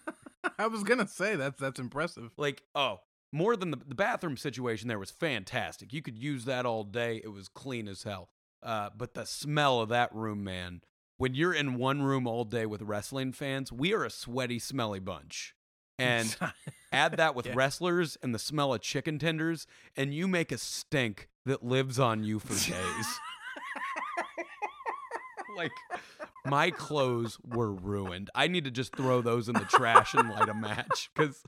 [0.59, 2.31] I was gonna say that's that's impressive.
[2.37, 3.01] Like, oh,
[3.33, 5.93] more than the, the bathroom situation there was fantastic.
[5.93, 7.21] You could use that all day.
[7.23, 8.31] It was clean as hell.
[8.63, 10.81] Uh, but the smell of that room, man,
[11.19, 15.01] when you're in one room all day with wrestling fans, we are a sweaty, smelly
[15.01, 15.55] bunch.
[15.99, 16.35] And
[16.93, 17.53] add that with Yeah.
[17.55, 22.25] wrestlers and the smell of chicken tenders, and you make a stink that lives on
[22.25, 23.07] you for days.
[25.57, 25.73] like,
[26.45, 28.31] my clothes were ruined.
[28.35, 31.43] I need to just throw those in the trash and light a match because.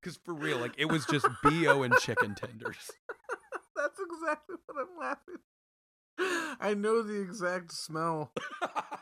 [0.00, 2.90] Because for real, like it was just bo and chicken tenders.
[3.76, 6.56] that's exactly what I'm laughing.
[6.60, 8.32] I know the exact smell.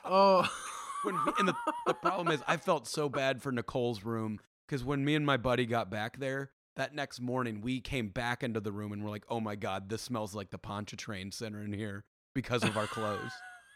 [0.04, 0.48] Oh,
[1.04, 1.54] when and the,
[1.86, 5.36] the problem is I felt so bad for Nicole's room because when me and my
[5.36, 9.10] buddy got back there, that next morning we came back into the room and we're
[9.10, 12.04] like, oh my god, this smells like the Pontchartrain Center in here
[12.34, 13.32] because of our clothes.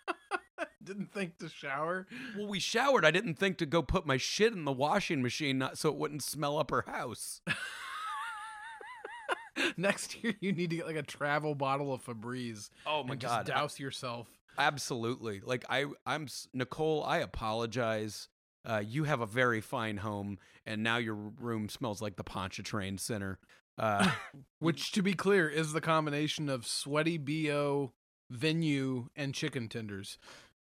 [0.82, 2.06] Didn't think to shower.
[2.36, 3.04] well, we showered.
[3.04, 5.96] I didn't think to go put my shit in the washing machine not so it
[5.96, 7.42] wouldn't smell up her house.
[9.76, 12.70] Next year, you need to get like a travel bottle of Febreze.
[12.86, 14.28] Oh my and god, Just douse yourself.
[14.56, 15.40] absolutely.
[15.44, 17.04] Like I, I'm Nicole.
[17.04, 18.28] I apologize.
[18.64, 22.98] Uh, you have a very fine home, and now your room smells like the Pontchartrain
[22.98, 23.38] Center.
[23.76, 24.10] Uh,
[24.58, 27.92] Which, to be clear, is the combination of sweaty bo,
[28.30, 30.18] venue, and chicken tenders,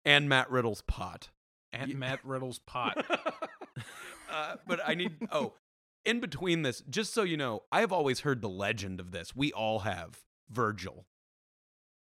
[0.06, 1.30] and Matt Riddle's pot.
[1.72, 3.06] and Ye- Matt Riddle's pot.
[4.32, 5.16] uh, but I need.
[5.32, 5.54] Oh,
[6.06, 9.36] in between this, just so you know, I have always heard the legend of this.
[9.36, 11.06] We all have Virgil.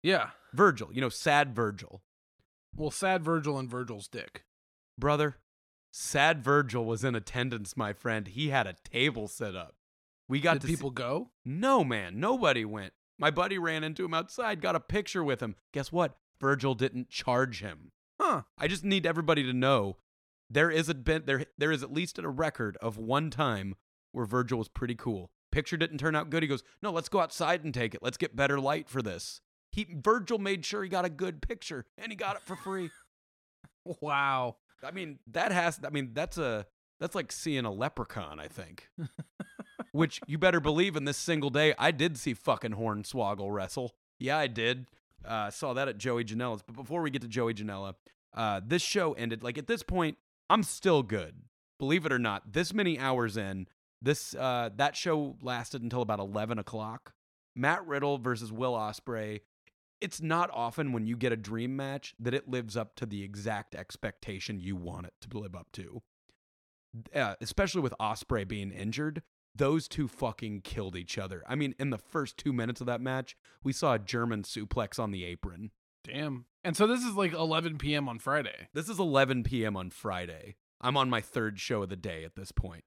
[0.03, 0.29] yeah.
[0.53, 2.01] Virgil, you know, sad Virgil.
[2.75, 4.43] Well, sad Virgil and Virgil's dick.
[4.97, 5.37] Brother,
[5.91, 8.27] sad Virgil was in attendance, my friend.
[8.27, 9.75] He had a table set up.
[10.27, 11.29] We got Did people see- go?
[11.45, 12.93] No, man, nobody went.
[13.21, 15.55] My buddy ran into him outside, got a picture with him.
[15.71, 16.17] Guess what?
[16.39, 17.91] Virgil didn't charge him.
[18.19, 18.41] Huh.
[18.57, 19.97] I just need everybody to know
[20.49, 23.75] there is a bit there there is at least a record of one time
[24.11, 25.31] where Virgil was pretty cool.
[25.51, 26.43] Picture didn't turn out good.
[26.43, 28.01] He goes, "No, let's go outside and take it.
[28.03, 31.85] Let's get better light for this." He Virgil made sure he got a good picture
[31.97, 32.89] and he got it for free.
[33.99, 34.57] Wow.
[34.83, 36.67] I mean, that has I mean, that's a
[36.99, 38.89] that's like seeing a leprechaun, I think.
[39.93, 43.95] Which you better believe in this single day, I did see fucking Hornswoggle wrestle.
[44.19, 44.87] Yeah, I did.
[45.25, 46.61] Uh, saw that at Joey Janela's.
[46.61, 47.95] But before we get to Joey Janela,
[48.33, 49.43] uh, this show ended.
[49.43, 50.17] Like at this point,
[50.49, 51.43] I'm still good.
[51.77, 53.67] Believe it or not, this many hours in,
[54.01, 57.13] this uh, that show lasted until about eleven o'clock.
[57.55, 59.41] Matt Riddle versus Will Ospreay.
[59.99, 63.23] It's not often when you get a dream match that it lives up to the
[63.23, 66.01] exact expectation you want it to live up to.
[67.15, 69.21] Uh, especially with Ospreay being injured,
[69.55, 71.43] those two fucking killed each other.
[71.47, 74.99] I mean, in the first two minutes of that match, we saw a German suplex
[74.99, 75.71] on the apron.
[76.03, 76.45] Damn.
[76.63, 78.07] And so this is like 11 p.m.
[78.07, 78.67] on Friday.
[78.73, 79.75] This is 11 p.m.
[79.75, 80.55] on Friday.
[80.79, 82.83] I'm on my third show of the day at this point.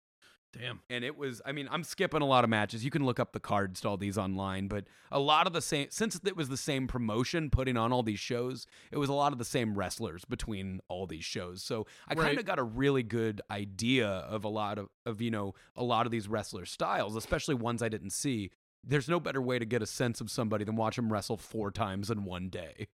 [0.58, 0.80] Damn.
[0.88, 2.84] And it was, I mean, I'm skipping a lot of matches.
[2.84, 5.60] You can look up the cards to all these online, but a lot of the
[5.60, 9.14] same, since it was the same promotion putting on all these shows, it was a
[9.14, 11.62] lot of the same wrestlers between all these shows.
[11.62, 15.30] So I kind of got a really good idea of a lot of, of, you
[15.30, 18.50] know, a lot of these wrestler styles, especially ones I didn't see.
[18.82, 21.70] There's no better way to get a sense of somebody than watch them wrestle four
[21.70, 22.88] times in one day.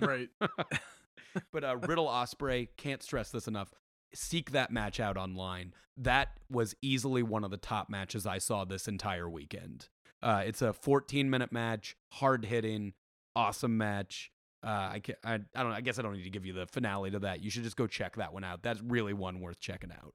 [0.00, 0.28] Right.
[1.52, 3.72] but uh, Riddle Ospreay can't stress this enough.
[4.14, 5.74] Seek that match out online.
[5.96, 9.88] That was easily one of the top matches I saw this entire weekend.
[10.22, 12.94] Uh, it's a 14 minute match, hard hitting,
[13.36, 14.30] awesome match.
[14.64, 15.72] Uh, I, ca- I I don't.
[15.72, 17.42] I guess I don't need to give you the finale to that.
[17.44, 18.62] You should just go check that one out.
[18.62, 20.14] That's really one worth checking out.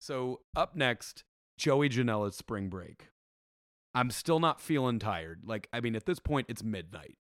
[0.00, 1.24] So up next,
[1.58, 3.08] Joey Janela's Spring Break.
[3.92, 5.40] I'm still not feeling tired.
[5.44, 7.18] Like I mean, at this point, it's midnight,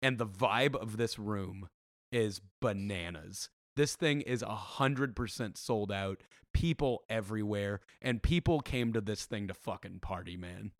[0.00, 1.68] and the vibe of this room
[2.10, 3.50] is bananas.
[3.78, 6.20] This thing is a hundred percent sold out.
[6.52, 10.72] People everywhere, and people came to this thing to fucking party, man.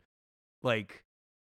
[0.65, 1.05] Like,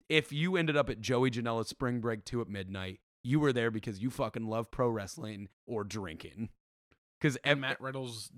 [0.08, 3.72] if you ended up at Joey Janela's Spring Break 2 at midnight, you were there
[3.72, 6.50] because you fucking love pro wrestling or drinking.
[7.20, 8.30] Because And Matt Riddle's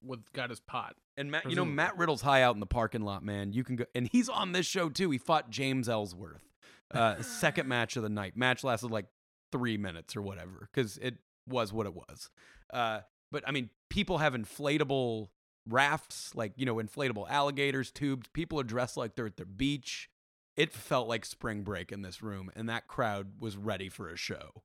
[0.00, 0.94] with got his pot.
[1.16, 1.64] and Matt, you know.
[1.64, 3.52] Matt Riddle's high out in the parking lot, man.
[3.52, 5.10] You can go, and he's on this show too.
[5.10, 6.44] He fought James Ellsworth.
[6.92, 8.36] Uh, second match of the night.
[8.36, 9.06] Match lasted like
[9.50, 11.16] three minutes or whatever, because it
[11.48, 12.30] was what it was.
[12.72, 15.28] Uh, but I mean, people have inflatable
[15.68, 18.28] rafts, like you know, inflatable alligators, tubes.
[18.32, 20.10] People are dressed like they're at the beach.
[20.56, 24.16] It felt like spring break in this room, and that crowd was ready for a
[24.16, 24.62] show.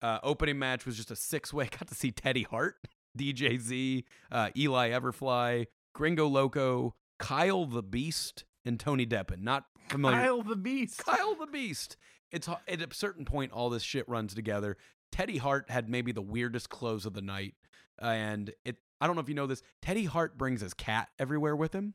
[0.00, 1.64] Uh, opening match was just a six way.
[1.70, 2.76] Got to see Teddy Hart,
[3.18, 9.42] DJ Z, uh, Eli Everfly, Gringo Loco, Kyle the Beast, and Tony Deppen.
[9.42, 10.18] Not familiar.
[10.18, 10.98] Kyle the Beast.
[10.98, 11.96] Kyle the Beast.
[12.30, 14.76] It's at a certain point, all this shit runs together.
[15.12, 17.54] Teddy Hart had maybe the weirdest clothes of the night,
[18.00, 18.76] and it.
[19.00, 19.62] I don't know if you know this.
[19.80, 21.94] Teddy Hart brings his cat everywhere with him.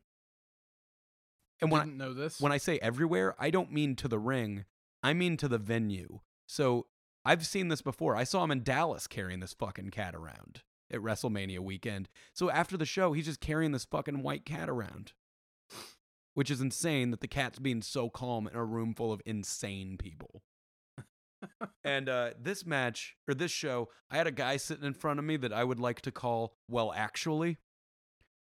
[1.62, 2.40] And when I, Didn't know this.
[2.40, 4.66] when I say everywhere, I don't mean to the ring.
[5.02, 6.20] I mean to the venue.
[6.48, 6.88] So
[7.26, 8.16] I've seen this before.
[8.16, 12.10] I saw him in Dallas carrying this fucking cat around at WrestleMania weekend.
[12.34, 15.14] So after the show, he's just carrying this fucking white cat around.
[16.34, 19.98] Which is insane that the cat's being so calm in a room full of insane
[19.98, 20.44] people.
[21.84, 25.26] And uh, this match, or this show, I had a guy sitting in front of
[25.26, 27.58] me that I would like to call, well, actually.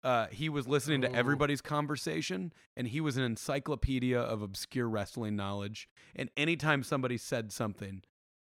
[0.04, 1.14] Uh, he was listening to Oh.
[1.14, 5.88] everybody's conversation, and he was an encyclopedia of obscure wrestling knowledge.
[6.14, 8.04] And anytime somebody said something,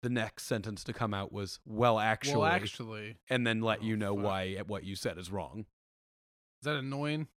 [0.02, 3.84] the next sentence to come out was "well, actually," well, actually, and then let Oh,
[3.84, 4.24] you know fuck.
[4.24, 5.66] why what you said is wrong.
[6.62, 7.28] is that annoying?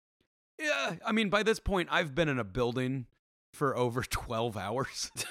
[0.60, 3.08] Yeah, I mean, by this point, I've been in a building
[3.52, 5.12] for over 12 hours.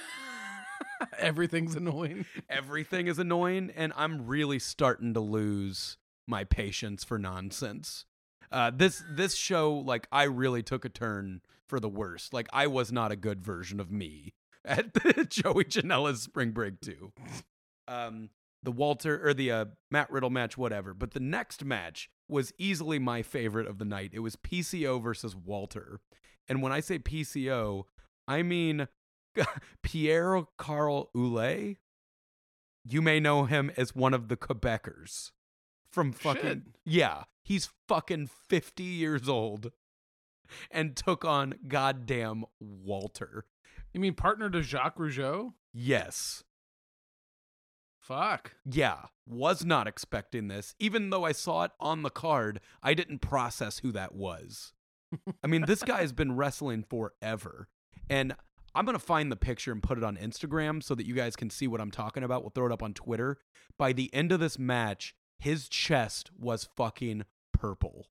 [1.19, 2.27] Everything's annoying.
[2.49, 8.05] Everything is annoying, and I'm really starting to lose my patience for nonsense.
[8.51, 12.33] Uh, this this show, like, I really took a turn for the worst.
[12.33, 14.35] Like, I was not a good version of me
[14.65, 14.93] at
[15.29, 17.13] Joey Janela's Spring Break 2.
[17.89, 18.31] Um,
[18.63, 20.95] the Walter or the uh, Matt Riddle match, whatever.
[20.95, 24.11] But the next match was easily my favorite of the night.
[24.15, 26.01] It was PCO versus Walter.
[26.49, 27.85] And when I say PCO,
[28.27, 28.89] I mean
[29.83, 31.77] Pierre Carl Ouellet.
[32.87, 35.31] You may know him as one of the Quebecers
[35.91, 36.63] from fucking Shit.
[36.85, 37.25] yeah.
[37.43, 39.73] He's fucking 50 years old
[40.71, 43.45] and took on goddamn Walter.
[43.93, 45.53] You mean partner to Jacques Rougeau?
[45.73, 46.43] Yes.
[48.01, 48.53] Fuck.
[48.71, 50.75] Yeah, was not expecting this.
[50.79, 54.73] Even though I saw it on the card, I didn't process who that was.
[55.43, 57.69] I mean, this guy has been wrestling forever.
[58.11, 58.35] And
[58.75, 61.37] I'm going to find the picture and put it on Instagram so that you guys
[61.37, 62.43] can see what I'm talking about.
[62.43, 63.39] We'll throw it up on Twitter.
[63.79, 68.09] By the end of this match, his chest was fucking purple.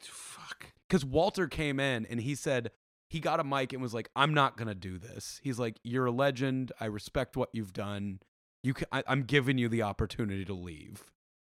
[0.00, 0.72] Fuck.
[0.88, 2.70] Because Walter came in and he said,
[3.08, 5.40] he got a mic and was like, I'm not going to do this.
[5.42, 6.72] He's like, You're a legend.
[6.80, 8.20] I respect what you've done.
[8.62, 11.04] You can, I, I'm giving you the opportunity to leave.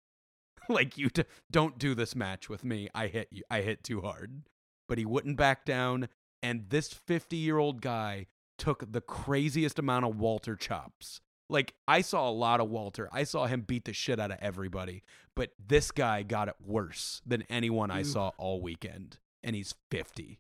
[0.70, 2.90] like, you d- don't do this match with me.
[2.94, 3.44] I hit you.
[3.50, 4.44] I hit too hard.
[4.88, 6.10] But he wouldn't back down.
[6.48, 8.28] And this 50 year old guy
[8.58, 11.20] took the craziest amount of Walter chops.
[11.50, 13.10] Like, I saw a lot of Walter.
[13.12, 15.04] I saw him beat the shit out of everybody.
[15.36, 19.18] But this guy got it worse than anyone I saw all weekend.
[19.44, 20.40] And he's 50.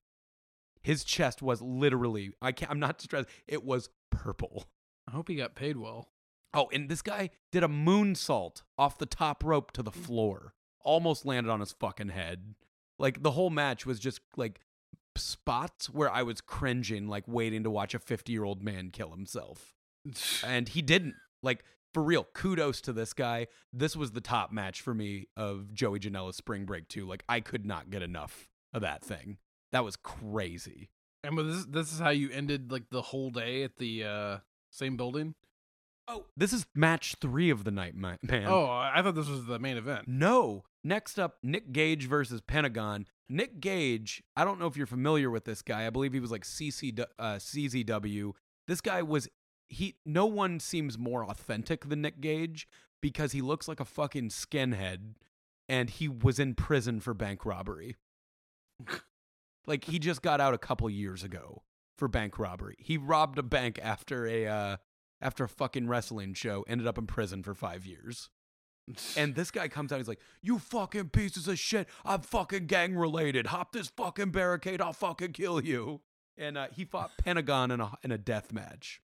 [0.82, 3.28] His chest was literally, I can't, I'm not stressed.
[3.46, 4.64] It was purple.
[5.10, 6.08] I hope he got paid well.
[6.54, 10.06] Oh, and this guy did a moonsault off the top rope to the mm.
[10.06, 10.54] floor.
[10.80, 12.56] Almost landed on his fucking head.
[12.98, 14.62] Like the whole match was just like
[15.18, 19.12] spots where I was cringing, like waiting to watch a 50 year old man kill
[19.12, 19.74] himself.
[20.44, 21.16] And he didn't.
[21.44, 21.64] Like,
[21.94, 23.48] for real, kudos to this guy.
[23.74, 27.06] This was the top match for me of Joey Janela's Spring Break 2.
[27.06, 29.38] Like, I could not get enough of that thing.
[29.72, 30.90] That was crazy.
[31.24, 34.38] And was this this is how you ended like the whole day at the uh
[34.72, 35.36] same building?
[36.08, 38.18] Oh, this is match three of the night, man.
[38.48, 40.08] Oh, I thought this was the main event.
[40.08, 40.64] No.
[40.88, 43.08] Next up, Nick Gage versus Pentagon.
[43.28, 45.86] Nick Gage, I don't know if you're familiar with this guy.
[45.86, 48.32] I believe he was like CC, uh, CZW.
[48.70, 49.28] This guy was
[49.68, 49.96] he.
[50.06, 52.70] No one seems more authentic than Nick Gage
[53.02, 55.16] because he looks like a fucking skinhead,
[55.68, 57.98] and he was in prison for bank robbery.
[59.68, 61.64] like he just got out a couple years ago
[61.98, 62.78] for bank robbery.
[62.80, 64.78] He robbed a bank after a uh,
[65.20, 66.64] after a fucking wrestling show.
[66.66, 68.30] Ended up in prison for five years.
[69.18, 71.88] And this guy comes out, he's like, You fucking pieces of shit.
[72.06, 73.48] I'm fucking gang related.
[73.48, 74.82] Hop this fucking barricade.
[74.82, 76.02] I'll fucking kill you.
[76.38, 79.02] And uh, he fought Pentagon in a, in a death match.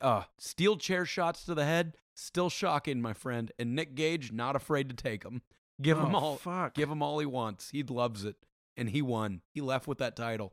[0.00, 3.50] Uh, steel chair shots to the head, still shocking, my friend.
[3.58, 5.42] And Nick Gage, not afraid to take them.
[5.80, 6.74] Give him Oh, all, fuck.
[6.74, 7.70] give him all he wants.
[7.70, 8.36] He loves it.
[8.76, 9.40] And he won.
[9.54, 10.52] He left with that title.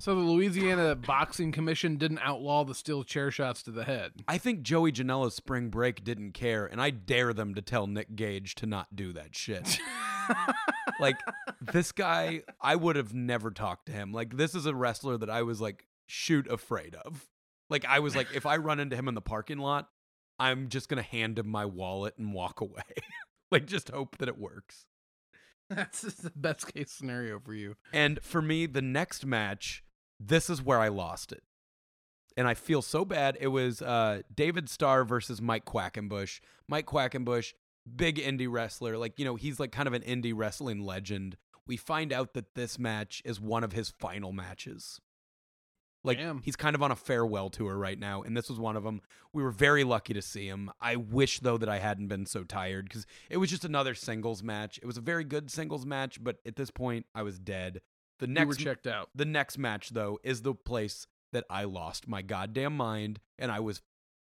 [0.00, 4.12] So the Louisiana Boxing Commission didn't outlaw the steel chair shots to the head.
[4.26, 8.16] I think Joey Janela's spring break didn't care, and I dare them to tell Nick
[8.16, 9.78] Gage to not do that shit.
[11.00, 11.18] like
[11.60, 15.30] this guy i would have never talked to him like this is a wrestler that
[15.30, 17.26] i was like shoot afraid of
[17.68, 19.88] like i was like if i run into him in the parking lot
[20.38, 22.82] i'm just gonna hand him my wallet and walk away
[23.50, 24.84] like just hope that it works
[25.68, 27.76] That's the best case scenario for you.
[27.92, 29.82] and for me the next match
[30.20, 31.42] this is where i lost it.
[32.36, 33.36] And i feel so bad.
[33.40, 36.40] It was uh david starr versus mike quackenbush.
[36.68, 37.54] Mike quackenbush
[37.96, 38.98] big indie wrestler.
[38.98, 41.36] Like you know he's like kind of an indie wrestling legend.
[41.66, 45.00] We find out that this match is one of his final matches.
[46.02, 46.40] Like Damn.
[46.42, 49.02] he's kind of on a farewell tour right now and this was one of them
[49.34, 50.70] we were very lucky to see him.
[50.80, 54.42] I wish though that i hadn't been so tired because it was just another singles
[54.42, 54.78] match.
[54.82, 57.80] It was a very good singles match but at this point i was dead
[58.20, 59.08] the You were next checked out.
[59.14, 63.60] the next match, though, is the place that I lost my goddamn mind and I
[63.60, 63.82] was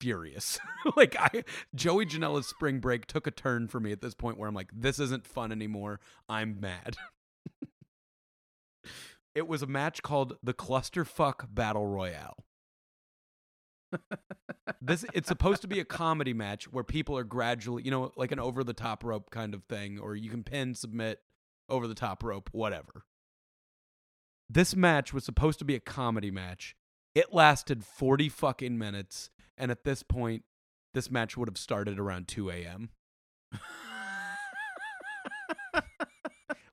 [0.01, 0.59] furious.
[0.97, 4.49] like I Joey Janela's spring break took a turn for me at this point where
[4.49, 6.01] I'm like, this isn't fun anymore.
[6.29, 6.97] I'm mad.
[9.35, 12.45] it was a match called the Clusterfuck Battle Royale.
[14.81, 18.33] this it's supposed to be a comedy match where people are gradually, you know, like
[18.33, 21.21] an over the top rope kind of thing, or you can pin, submit,
[21.69, 23.05] over the top rope, whatever.
[24.55, 26.77] This match was supposed to be a comedy match.
[27.15, 29.31] It lasted 40 fucking minutes.
[29.59, 30.45] And at this point,
[30.95, 32.91] this match would have started around 2 a.m.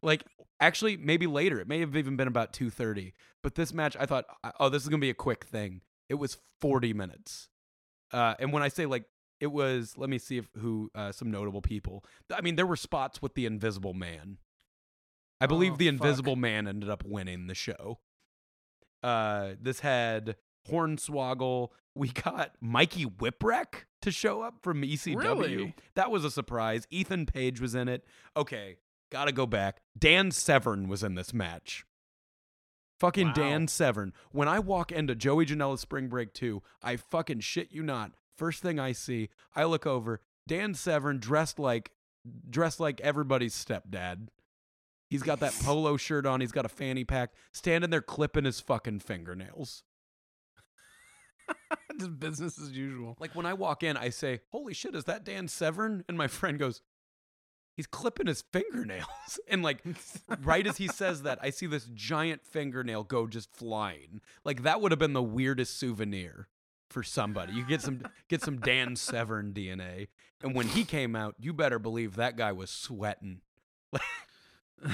[0.04, 0.24] Like,
[0.62, 1.60] Actually, maybe later.
[1.60, 3.14] It may have even been about 2:30.
[3.42, 4.26] But this match, I thought,
[4.60, 5.82] oh, this is gonna be a quick thing.
[6.08, 7.50] It was 40 minutes.
[8.14, 9.06] Uh, and when I say like
[9.40, 12.06] it was, let me see if who uh, some notable people.
[12.32, 14.38] I mean, there were spots with the Invisible Man.
[15.42, 15.94] I believe Oh, the fuck.
[16.06, 18.00] Invisible Man ended up winning the show.
[19.04, 20.36] Uh, this had
[20.70, 21.70] Hornswoggle.
[21.96, 25.18] We got Mikey Whipwreck to show up from ECW.
[25.18, 25.76] Really?
[25.96, 26.88] That was a surprise.
[26.90, 28.06] Ethan Page was in it.
[28.38, 28.78] Okay,
[29.12, 29.82] gotta go back.
[29.98, 31.86] Dan Severn was in this match.
[33.00, 33.34] Fucking Wow.
[33.34, 34.14] Dan Severn.
[34.32, 38.12] When I walk into Joey Janela's Spring Break 2, I fucking shit you not.
[38.38, 40.22] First thing I see, I look over.
[40.48, 41.92] Dan Severn dressed like
[42.50, 44.28] dressed like everybody's stepdad.
[45.12, 46.40] He's got that polo shirt on.
[46.40, 49.84] He's got a fanny pack, standing there clipping his fucking fingernails.
[52.00, 53.18] Just business as usual.
[53.20, 56.28] Like when I walk in, I say, "Holy shit, is that Dan Severn?" And my
[56.28, 56.82] friend goes,
[57.76, 59.06] "He's clipping his fingernails."
[59.50, 59.84] And like
[60.44, 64.22] right as he says that, I see this giant fingernail go just flying.
[64.46, 66.48] Like that would have been the weirdest souvenir
[66.90, 67.52] for somebody.
[67.52, 70.08] You get some get some Dan Severn DNA.
[70.42, 73.42] And when he came out, you better believe that guy was sweating.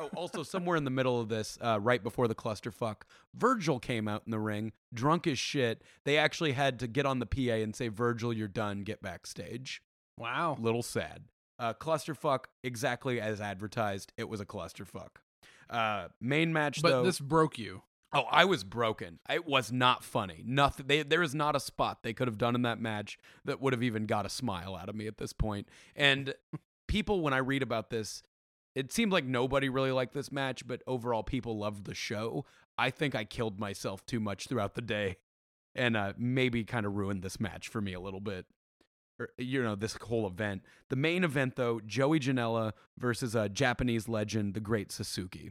[0.00, 2.98] Oh, also somewhere in the middle of this, uh, right before the clusterfuck,
[3.34, 5.82] Virgil came out in the ring, drunk as shit.
[6.04, 8.82] They actually had to get on the PA and say, "Virgil, you're done.
[8.82, 9.82] Get backstage."
[10.16, 10.56] Wow.
[10.60, 11.24] Little sad.
[11.58, 14.12] Uh, clusterfuck, exactly as advertised.
[14.16, 15.16] It was a clusterfuck.
[15.68, 17.02] Uh, main match But though.
[17.02, 17.82] this broke you.
[18.12, 19.18] Oh, I was broken.
[19.28, 20.44] It was not funny.
[20.46, 20.86] Nothing.
[20.86, 23.72] They, there is not a spot they could have done in that match that would
[23.72, 25.68] have even got a smile out of me at this point.
[25.96, 26.34] And
[26.86, 28.22] people, when I read about this,
[28.78, 32.44] it seemed like nobody really liked this match, but overall, people loved the show.
[32.78, 35.16] I think I killed myself too much throughout the day,
[35.74, 38.46] and uh, maybe kind of ruined this match for me a little bit.
[39.18, 40.62] Or, you know, this whole event.
[40.90, 45.50] The main event, though, Joey Janela versus a Japanese legend, the Great Suzuki.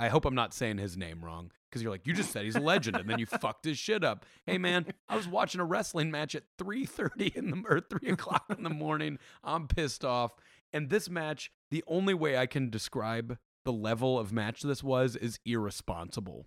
[0.00, 2.56] I hope I'm not saying his name wrong because you're like, you just said he's
[2.56, 4.26] a legend and then you fucked his shit up.
[4.44, 8.44] Hey man, I was watching a wrestling match at 3:30 in the or 3 o'clock
[8.56, 9.18] in the morning.
[9.42, 10.32] I'm pissed off.
[10.76, 15.16] And this match, the only way I can describe the level of match this was
[15.16, 16.46] is irresponsible.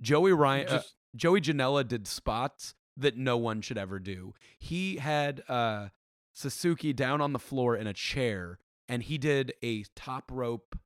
[0.00, 0.82] Joey Ryan, uh,
[1.16, 4.32] Joey Janela did spots that no one should ever do.
[4.60, 5.88] He had uh,
[6.36, 10.78] Sasuke down on the floor in a chair, and he did a top rope,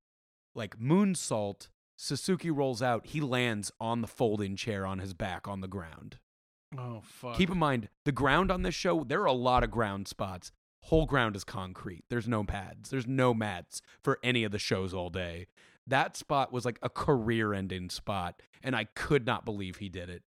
[0.54, 1.68] like moonsault.
[1.98, 3.06] Sasuke rolls out.
[3.06, 6.18] He lands on the folding chair on his back on the ground.
[6.78, 7.36] Oh fuck.
[7.36, 10.52] Keep in mind, the ground on this show, there are a lot of ground spots.
[10.84, 12.04] Whole ground is concrete.
[12.08, 12.90] There's no pads.
[12.90, 15.46] There's no mats for any of the shows all day.
[15.86, 20.08] That spot was like a career ending spot, and I could not believe he did
[20.08, 20.22] it.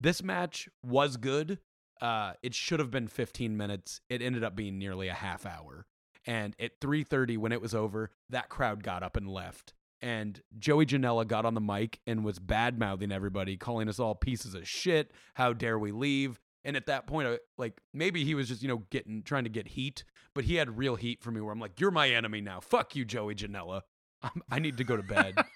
[0.00, 1.58] This match was good.
[2.00, 4.00] Uh, it should have been 15 minutes.
[4.10, 5.86] It ended up being nearly a half hour.
[6.26, 9.72] And at 3:30 when it was over, that crowd got up and left.
[10.02, 14.14] And Joey Janela got on the mic and was bad mouthing everybody, calling us all
[14.14, 15.12] pieces of shit.
[15.34, 16.38] How dare we leave?
[16.66, 19.50] And at that point, I, like maybe he was just you know getting trying to
[19.50, 20.04] get heat,
[20.34, 21.40] but he had real heat for me.
[21.40, 22.60] Where I'm like, you're my enemy now.
[22.60, 23.82] Fuck you, Joey Janela.
[24.20, 25.36] I'm, I need to go to bed.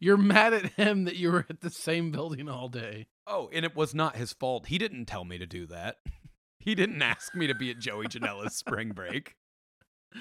[0.00, 3.06] You're mad at him that you were at the same building all day.
[3.26, 4.66] oh, and it was not his fault.
[4.66, 5.96] He didn't tell me to do that.
[6.60, 9.34] He didn't ask me to be at Joey Janela's spring break.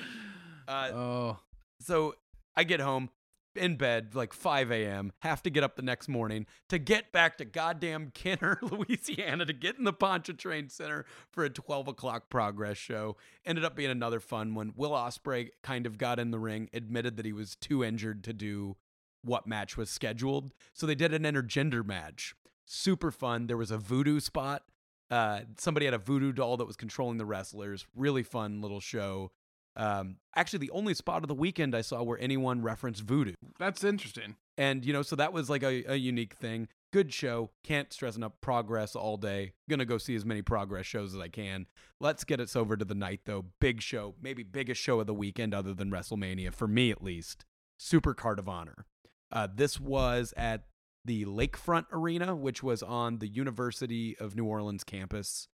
[0.66, 1.40] Uh, oh.
[1.82, 2.16] So
[2.56, 3.10] I get home
[3.56, 5.12] in bed like 5 a.m.
[5.20, 9.54] Have to get up the next morning to get back to goddamn Kenner, Louisiana, to
[9.54, 13.18] get in the Pontchartrain Center for a 12 o'clock progress show.
[13.46, 14.74] Ended up being another fun one.
[14.76, 18.34] Will Ospreay kind of got in the ring, admitted that he was too injured to
[18.34, 18.76] do
[19.24, 22.36] what match was scheduled, so they did an intergender match.
[22.66, 23.48] Super fun.
[23.48, 24.64] There was a voodoo spot.
[25.10, 27.86] Uh, somebody had a voodoo doll that was controlling the wrestlers.
[27.96, 29.32] Really fun little show.
[29.76, 33.34] Um, actually, the only spot of the weekend I saw where anyone referenced voodoo.
[33.60, 34.36] That's interesting.
[34.58, 36.68] And, you know, so that was like a, a unique thing.
[36.92, 37.50] Good show.
[37.64, 39.54] Can't stress enough progress all day.
[39.68, 41.66] Gonna go see as many progress shows as I can.
[42.00, 43.46] Let's get us over to the night, though.
[43.60, 44.14] Big show.
[44.22, 47.46] Maybe biggest show of the weekend other than WrestleMania, for me at least.
[47.80, 48.86] Super Card of Honor.
[49.32, 50.66] Uh, this was at
[51.04, 55.48] the Lakefront Arena, which was on the University of New Orleans campus.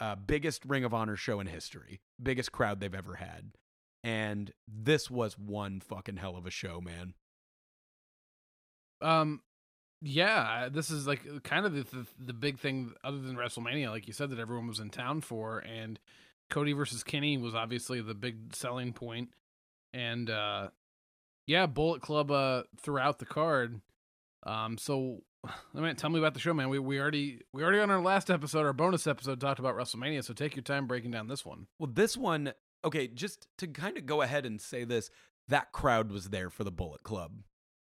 [0.00, 2.00] Uh, biggest Ring of Honor show in history.
[2.22, 3.52] Biggest crowd they've ever had.
[4.04, 7.14] And this was one fucking hell of a show, man.
[9.00, 9.42] Um,
[10.00, 14.06] yeah, this is like kind of the, the the big thing other than WrestleMania, like
[14.06, 15.98] you said, that everyone was in town for, and
[16.50, 19.30] Cody versus Kenny was obviously the big selling point,
[19.92, 20.68] and uh,
[21.46, 23.80] yeah, Bullet Club uh throughout the card.
[24.44, 26.68] Um, so I mean, tell me about the show, man.
[26.68, 30.24] We we already we already on our last episode, our bonus episode, talked about WrestleMania.
[30.24, 31.66] So take your time breaking down this one.
[31.78, 32.52] Well, this one,
[32.84, 35.10] okay, just to kind of go ahead and say this,
[35.48, 37.42] that crowd was there for the Bullet Club.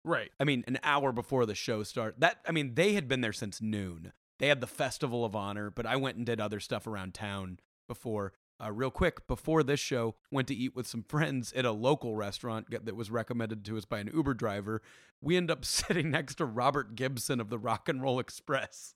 [0.04, 0.30] Right.
[0.40, 2.20] I mean, an hour before the show start.
[2.20, 4.12] That I mean, they had been there since noon.
[4.38, 7.58] They had the Festival of Honor, but I went and did other stuff around town
[7.88, 8.32] before.
[8.62, 12.16] Uh, real quick, before this show, went to eat with some friends at a local
[12.16, 14.82] restaurant that was recommended to us by an Uber driver.
[15.20, 18.94] We end up sitting next to Robert Gibson of the Rock and Roll Express.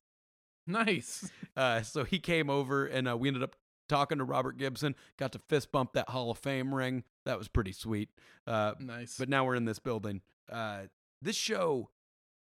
[0.67, 1.31] Nice.
[1.55, 3.57] Uh, so he came over and uh, we ended up
[3.87, 4.95] talking to Robert Gibson.
[5.19, 7.05] Got to fist bump that Hall of Fame ring.
[7.27, 8.09] That was pretty sweet.
[8.47, 9.19] Uh, Nice.
[9.19, 10.23] but now we're in this building.
[10.51, 10.85] Uh,
[11.21, 11.91] this show,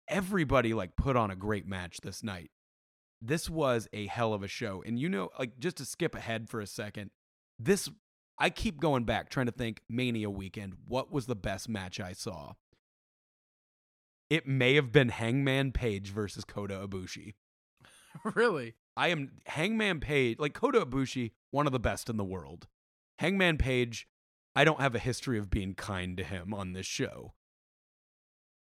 [0.08, 2.52] everybody like put on a great match this night.
[3.22, 6.50] This was a hell of a show, and you know, like just to skip ahead
[6.50, 7.12] for a second,
[7.58, 7.90] this
[8.38, 10.74] I keep going back trying to think Mania weekend.
[10.88, 12.54] What was the best match I saw?
[14.30, 17.36] It may have been Hangman Page versus Kota Ibushi.
[18.36, 18.76] really?
[18.98, 22.68] I am Hangman Page, like Kota Ibushi, one of the best in the world.
[23.20, 24.08] Hangman Page,
[24.56, 27.34] I don't have a history of being kind to him on this show.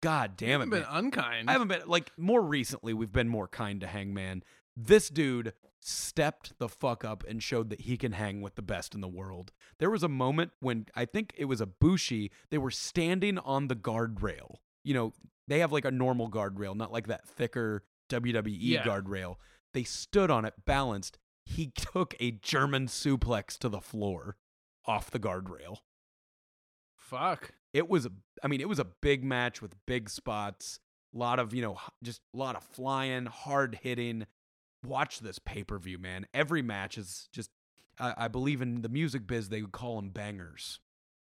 [0.02, 0.90] God damn it, You've been man.
[1.04, 1.48] unkind.
[1.50, 2.92] I haven't been like more recently.
[2.94, 4.42] We've been more kind to Hangman.
[4.76, 8.94] This dude stepped the fuck up and showed that he can hang with the best
[8.94, 9.52] in the world.
[9.78, 12.30] There was a moment when I think it was Ibushi.
[12.50, 14.56] They were standing on the guardrail.
[14.84, 15.12] You know,
[15.48, 18.84] they have like a normal guardrail, not like that thicker WWE Yeah.
[18.84, 19.36] guardrail.
[19.74, 21.18] They stood on it, balanced.
[21.44, 24.36] He took a German suplex to the floor
[24.86, 25.78] off the guardrail.
[26.96, 27.52] Fuck.
[27.76, 28.10] It was, a,
[28.42, 30.80] I mean, it was a big match with big spots,
[31.14, 34.26] a lot of, you know, just a lot of flying, hard hitting.
[34.82, 36.26] Watch this pay per view, man.
[36.32, 37.50] Every match is just,
[38.00, 40.80] I, I believe in the music biz, they would call them bangers.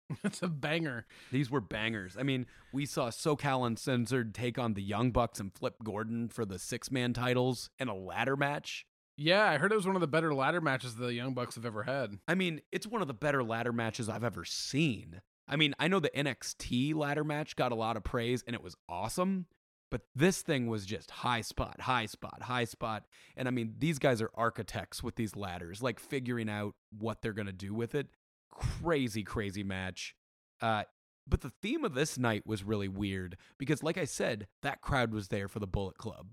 [0.22, 1.04] It's a banger.
[1.32, 2.16] These were bangers.
[2.16, 6.44] I mean, we saw SoCal Uncensored take on the Young Bucks and Flip Gordon for
[6.44, 8.86] the six man titles in a ladder match.
[9.16, 11.66] Yeah, I heard it was one of the better ladder matches the Young Bucks have
[11.66, 12.20] ever had.
[12.28, 15.22] I mean, it's one of the better ladder matches I've ever seen.
[15.48, 18.62] I mean, I know the NXT ladder match got a lot of praise and it
[18.62, 19.46] was awesome,
[19.90, 23.04] but this thing was just high spot, high spot, high spot.
[23.36, 27.32] And I mean, these guys are architects with these ladders, like figuring out what they're
[27.32, 28.08] going to do with it.
[28.50, 30.16] Crazy, crazy match.
[30.60, 30.84] Uh,
[31.28, 35.12] but the theme of this night was really weird because, like I said, that crowd
[35.12, 36.28] was there for the Bullet Club.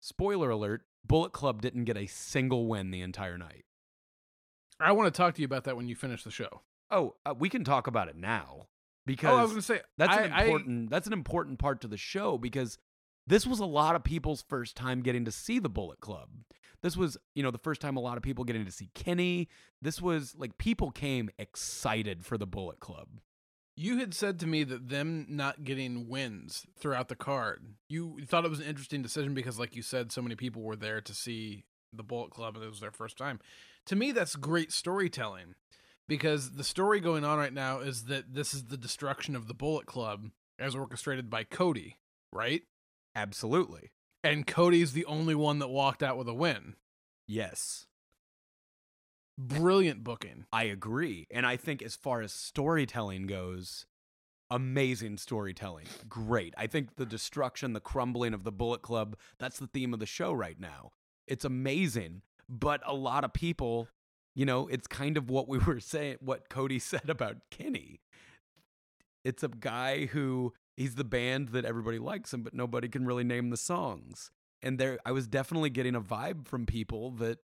[0.00, 3.64] Spoiler alert Bullet Club didn't get a single win the entire night.
[4.80, 6.62] I want to talk to you about that when you finish the show.
[6.90, 8.66] Oh, uh, we can talk about it now
[9.06, 11.58] because Oh, I was going to say that's I, an I- important that's an important
[11.58, 12.78] part to the show because
[13.26, 16.28] this was a lot of people's first time getting to see the Bullet Club.
[16.80, 19.48] This was, you know, the first time a lot of people getting to see Kenny.
[19.82, 23.08] This was like people came excited for the Bullet Club.
[23.76, 28.44] You had said to me that them not getting wins throughout the card, you thought
[28.44, 31.14] it was an interesting decision because, like you said, so many people were there to
[31.14, 33.38] see the Bullet Club and it was their first time.
[33.86, 35.54] To me, that's great storytelling
[36.08, 39.54] because the story going on right now is that this is the destruction of the
[39.54, 41.98] Bullet Club as orchestrated by Cody,
[42.32, 42.62] right?
[43.14, 43.92] Absolutely.
[44.24, 46.74] And Cody's the only one that walked out with a win.
[47.26, 47.86] Yes.
[49.36, 50.46] Brilliant booking.
[50.52, 51.26] I agree.
[51.30, 53.86] And I think as far as storytelling goes,
[54.50, 55.86] amazing storytelling.
[56.08, 56.54] Great.
[56.56, 60.06] I think the destruction, the crumbling of the Bullet Club, that's the theme of the
[60.06, 60.90] show right now.
[61.26, 62.22] It's amazing.
[62.48, 63.88] But a lot of people,
[64.38, 68.00] you know, it's kind of what we were saying, what Cody said about Kenny.
[69.24, 73.24] It's a guy who he's the band that everybody likes him, but nobody can really
[73.24, 74.30] name the songs.
[74.62, 77.40] And there I was definitely getting a vibe from people that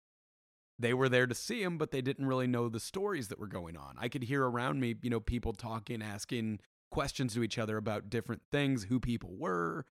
[0.79, 3.47] they were there to see him, but they didn't really know the stories that were
[3.47, 3.93] going on.
[3.99, 6.59] I could hear around me, you know, people talking, asking
[6.89, 9.85] questions to each other about different things, who people were.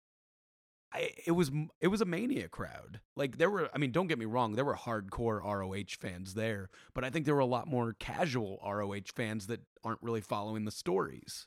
[0.92, 3.00] I, it was it was a mania crowd.
[3.14, 6.70] Like there were, I mean, don't get me wrong, there were hardcore ROH fans there,
[6.94, 10.64] but I think there were a lot more casual ROH fans that aren't really following
[10.64, 11.46] the stories.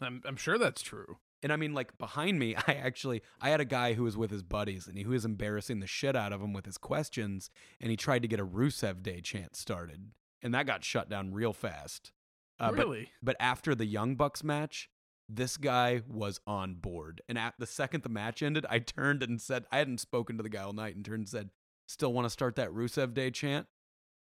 [0.00, 1.18] I'm, I'm sure that's true.
[1.42, 4.30] And I mean, like behind me, I actually I had a guy who was with
[4.30, 7.90] his buddies, and he was embarrassing the shit out of him with his questions, and
[7.90, 10.10] he tried to get a Rusev Day chant started,
[10.42, 12.12] and that got shut down real fast.
[12.58, 13.10] Uh, but- really?
[13.22, 14.88] But, after the Young Bucks match,
[15.28, 19.40] this guy was on board, and at the second the match ended, I turned and
[19.40, 21.50] said I hadn't spoken to the guy all night, and turned and said,
[21.86, 23.66] "Still want to start that Rusev Day chant?"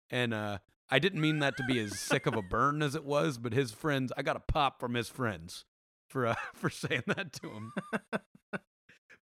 [0.10, 3.04] And uh, I didn't mean that to be as sick of a burn as it
[3.04, 5.66] was, but his friends, I got a pop from his friends
[6.08, 7.74] for uh, for saying that to him.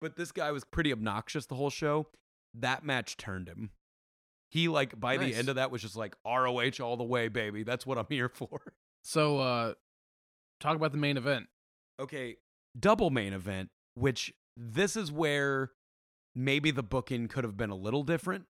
[0.01, 2.09] but this guy was pretty obnoxious the whole show.
[2.55, 3.71] That match turned him.
[4.51, 7.63] He like by the end of that was just like ROH all the way, baby.
[7.63, 8.61] That's what I'm here for.
[9.03, 9.75] So, uh,
[10.59, 11.47] talk about the main event.
[12.01, 12.37] Okay,
[12.79, 15.73] double main event, which this is where
[16.35, 18.47] maybe the booking could have been a little different.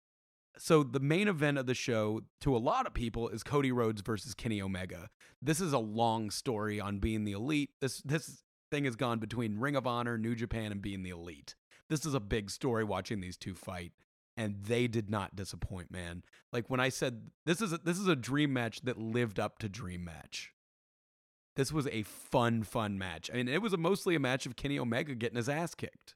[0.58, 4.02] so the main event of the show to a lot of people is Cody Rhodes
[4.02, 5.08] versus Kenny Omega.
[5.40, 7.70] This is a long story on being the elite.
[7.80, 11.54] This this thing has gone between Ring of Honor, New Japan, and being the elite.
[11.88, 13.92] This is a big story watching these two fight,
[14.36, 16.22] and they did not disappoint, man.
[16.52, 19.58] Like when I said this is a, this is a dream match that lived up
[19.60, 20.52] to dream match.
[21.58, 23.30] This was a fun, fun match.
[23.32, 26.14] I mean, it was a, mostly a match of Kenny Omega getting his ass kicked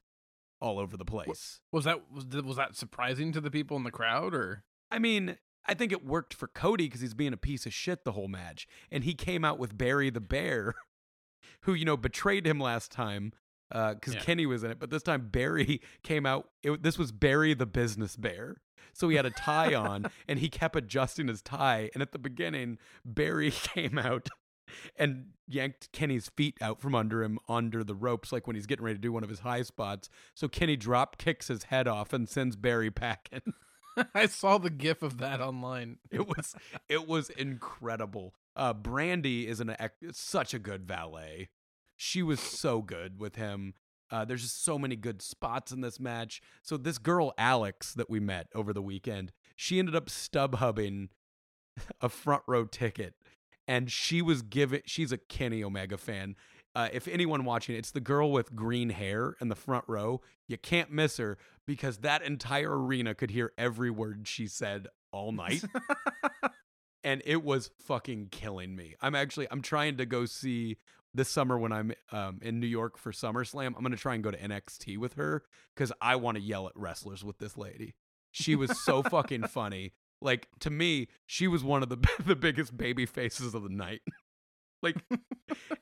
[0.61, 1.59] all over the place.
[1.73, 4.63] Was that was was that surprising to the people in the crowd or?
[4.89, 8.05] I mean, I think it worked for Cody because he's being a piece of shit
[8.05, 10.75] the whole match, and he came out with Barry the Bear,
[11.63, 13.33] who you know betrayed him last time
[13.69, 14.21] uh, because Yeah.
[14.21, 16.47] Kenny was in it, but this time Barry came out.
[16.63, 18.61] It, this was Barry the business bear.
[18.93, 21.89] So he had a tie on, and he kept adjusting his tie.
[21.93, 24.29] And at the beginning, Barry came out
[24.95, 28.85] and yanked Kenny's feet out from under him under the ropes, like when he's getting
[28.85, 30.09] ready to do one of his high spots.
[30.35, 33.53] So Kenny drop kicks his head off and sends Barry packing.
[34.15, 35.97] I saw the gif of that online.
[36.11, 36.55] it was
[36.89, 38.33] it was incredible.
[38.55, 39.75] Uh, Brandi is an
[40.11, 41.49] such a good valet.
[41.95, 43.73] She was so good with him.
[44.11, 46.41] Uh, there's just so many good spots in this match.
[46.61, 51.09] So this girl Alex that we met over the weekend, she ended up stub hubbing
[52.01, 53.15] a front row ticket,
[53.67, 54.81] and she was given.
[54.85, 56.35] She's a Kenny Omega fan.
[56.75, 60.21] Uh, if anyone watching, it's the girl with green hair in the front row.
[60.47, 61.37] You can't miss her
[61.67, 65.63] because that entire arena could hear every word she said all night
[67.03, 68.95] and it was fucking killing me.
[69.01, 70.77] I'm actually I'm trying to go see
[71.13, 73.67] this summer when I'm um, in New York for SummerSlam.
[73.75, 75.43] I'm gonna try and go to NXT with her
[75.75, 77.95] because I want to yell at wrestlers with this lady.
[78.31, 79.93] She was so fucking funny.
[80.23, 84.01] Like to me, she was one of the the biggest baby faces of the night.
[84.81, 84.97] like,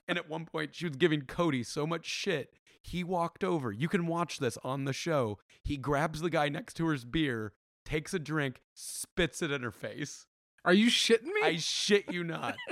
[0.08, 2.50] and at one point she was giving Cody so much shit.
[2.84, 3.72] He walked over.
[3.72, 5.38] You can watch this on the show.
[5.64, 7.54] He grabs the guy next to her's beer,
[7.86, 10.26] takes a drink, spits it in her face.
[10.66, 11.42] Are you shitting me?
[11.44, 12.56] I shit you not.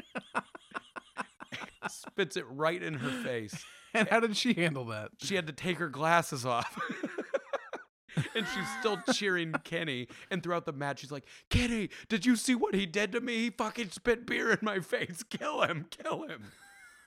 [1.89, 3.63] Spits it right in her face.
[3.93, 5.11] and how did she handle that?
[5.21, 6.77] She had to take her glasses off.
[8.35, 10.07] and she's still cheering Kenny.
[10.29, 13.37] And throughout the match, she's like, Kenny, did you see what he did to me?
[13.37, 15.23] He fucking spit beer in my face.
[15.29, 15.85] Kill him.
[15.89, 16.51] Kill him.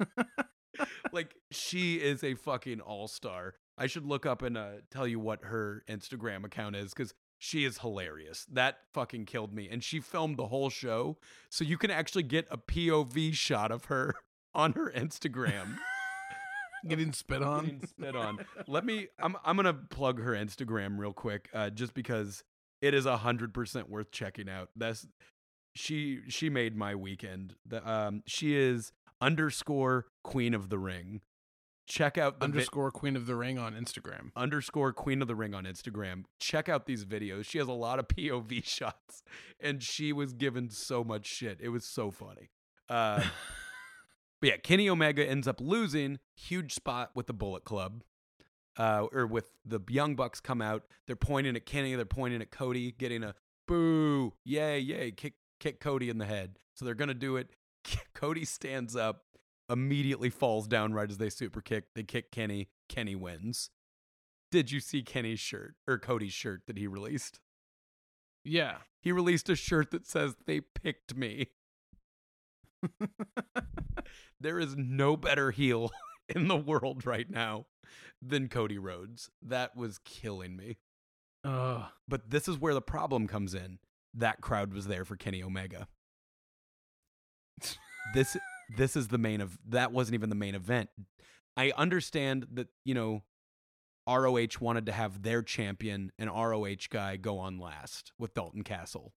[1.12, 3.54] like, she is a fucking all star.
[3.78, 7.64] I should look up and uh, tell you what her Instagram account is because she
[7.64, 8.46] is hilarious.
[8.52, 9.68] That fucking killed me.
[9.70, 11.16] And she filmed the whole show.
[11.48, 14.14] So you can actually get a POV shot of her
[14.54, 15.78] on her Instagram.
[16.88, 17.64] Getting spit on?
[17.64, 18.38] Getting spit on.
[18.66, 19.08] Let me.
[19.20, 19.36] I'm.
[19.44, 22.42] I'm gonna plug her Instagram real quick, uh, just because
[22.80, 24.70] it is a hundred percent worth checking out.
[24.76, 25.06] That's
[25.74, 26.20] she.
[26.28, 27.54] She made my weekend.
[27.66, 28.22] The um.
[28.26, 31.20] She is underscore Queen of the Ring.
[31.88, 34.30] Check out the vi- Underscore Queen of the Ring on Instagram.
[34.36, 36.24] underscore Queen of the Ring on Instagram.
[36.40, 37.44] Check out these videos.
[37.44, 39.22] She has a lot of POV shots,
[39.60, 41.58] and she was given so much shit.
[41.60, 42.50] It was so funny.
[42.88, 43.22] Uh,
[44.42, 46.18] but yeah, Kenny Omega ends up losing.
[46.34, 48.02] Huge spot with the Bullet Club,
[48.76, 50.82] uh, or with the Young Bucks come out.
[51.06, 51.94] They're pointing at Kenny.
[51.94, 53.36] They're pointing at Cody, getting a
[53.68, 56.58] boo, yay, yay, kick, kick Cody in the head.
[56.74, 57.50] So they're gonna do it.
[58.14, 59.22] Cody stands up,
[59.70, 61.84] immediately falls down right as they super kick.
[61.94, 62.68] They kick Kenny.
[62.88, 63.70] Kenny wins.
[64.50, 67.38] Did you see Kenny's shirt or Cody's shirt that he released?
[68.44, 68.78] Yeah.
[69.00, 71.50] He released a shirt that says "They picked me."
[74.40, 75.90] there is no better heel
[76.28, 77.66] in the world right now
[78.20, 79.30] than Cody Rhodes.
[79.42, 80.78] That was killing me.
[82.08, 83.78] But this is where the problem comes in.
[84.14, 85.88] That crowd was there for Kenny Omega.
[88.14, 88.36] this
[88.76, 90.90] this is the main of that wasn't even the main event.
[91.56, 93.22] I understand that, you know,
[94.08, 99.12] ROH wanted to have their champion and ROH guy go on last with Dalton Castle.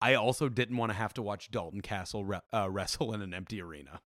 [0.00, 3.34] I also didn't want to have to watch Dalton Castle re- uh, wrestle in an
[3.34, 4.00] empty arena.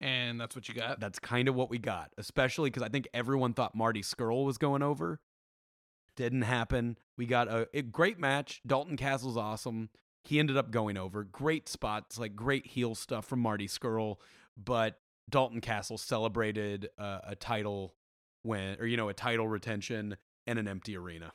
[0.00, 0.98] And that's what you got?
[0.98, 4.58] That's kind of what we got, especially because I think everyone thought Marty Scurll was
[4.58, 5.20] going over.
[6.16, 6.98] Didn't happen.
[7.16, 8.60] We got a, a great match.
[8.66, 9.90] Dalton Castle's awesome.
[10.24, 11.22] He ended up going over.
[11.22, 14.16] Great spots, like great heel stuff from Marty Scurll.
[14.56, 14.98] But
[15.30, 17.94] Dalton Castle celebrated uh, a title
[18.44, 21.32] win, or you know, a title retention in an empty arena.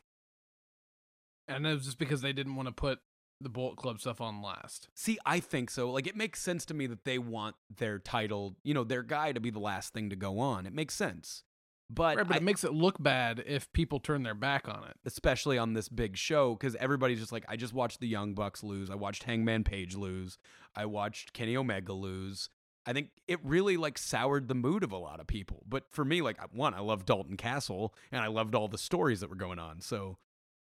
[1.47, 2.99] And it was just because they didn't want to put
[3.41, 4.89] the Bullet Club stuff on last.
[4.95, 5.91] See, I think so.
[5.91, 9.31] Like, it makes sense to me that they want their title, you know, their guy
[9.31, 10.65] to be the last thing to go on.
[10.65, 11.43] It makes sense.
[11.89, 14.83] But, Right, but I- it makes it look bad if people turn their back on
[14.85, 14.97] it.
[15.05, 18.61] especially on this big show, because everybody's just like, I just watched the Young Bucks
[18.63, 18.89] lose.
[18.89, 20.37] I watched Hangman Page lose.
[20.75, 22.49] I watched Kenny Omega lose.
[22.85, 25.63] I think it really like soured the mood of a lot of people.
[25.67, 29.19] But for me, like one, I love Dalton Castle and I loved all the stories
[29.21, 29.79] that were going on.
[29.81, 30.17] So,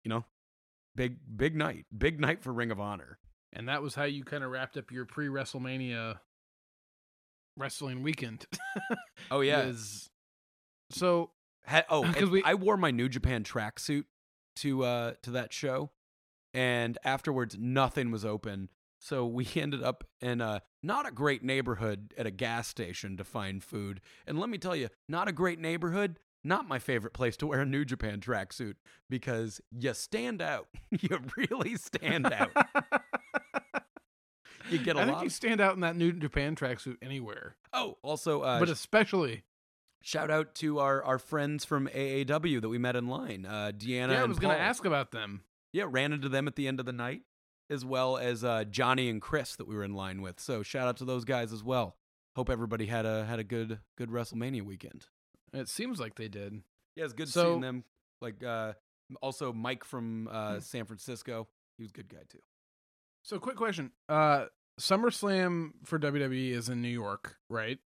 [0.03, 0.25] you know,
[0.97, 3.19] big big night, big night for Ring of Honor.
[3.53, 6.19] And that was how you kind of wrapped up your pre WrestleMania
[7.55, 8.45] wrestling weekend.
[9.31, 9.63] Oh yeah.
[10.91, 11.31] So
[11.65, 14.05] Ha- oh, 'Cause and we- I wore my New Japan tracksuit
[14.57, 15.91] to uh to that show,
[16.53, 18.69] and afterwards nothing was open.
[19.01, 23.23] So we ended up in a not a great neighborhood at a gas station to
[23.25, 23.99] find food.
[24.25, 26.19] And let me tell you, not a great neighborhood.
[26.43, 28.75] Not my favorite place to wear a New Japan tracksuit
[29.09, 30.67] because you stand out.
[30.91, 32.51] you really stand out.
[34.69, 35.23] You get a I think lot.
[35.23, 39.43] you stand out in that New Japan tracksuit anywhere, oh, also, uh, but especially
[40.01, 43.45] shout out to our our friends from AAW that we met in line.
[43.45, 44.11] Uh, Deanna.
[44.11, 45.43] yeah, I was going to ask about them.
[45.71, 47.21] Yeah, ran into them at the end of the night,
[47.69, 50.39] as well as uh, Johnny and Chris that we were in line with.
[50.39, 51.95] So shout out to those guys as well.
[52.35, 55.05] Hope everybody had a had a good good WrestleMania weekend.
[55.53, 56.61] It seems like they did.
[56.95, 57.83] Yeah, it's good So- seeing them.
[58.21, 58.73] Like uh,
[59.21, 62.39] also Mike from uh, San Francisco, he was a good guy too.
[63.23, 64.45] So, quick question: uh,
[64.79, 67.77] SummerSlam for WWE is in New York, right?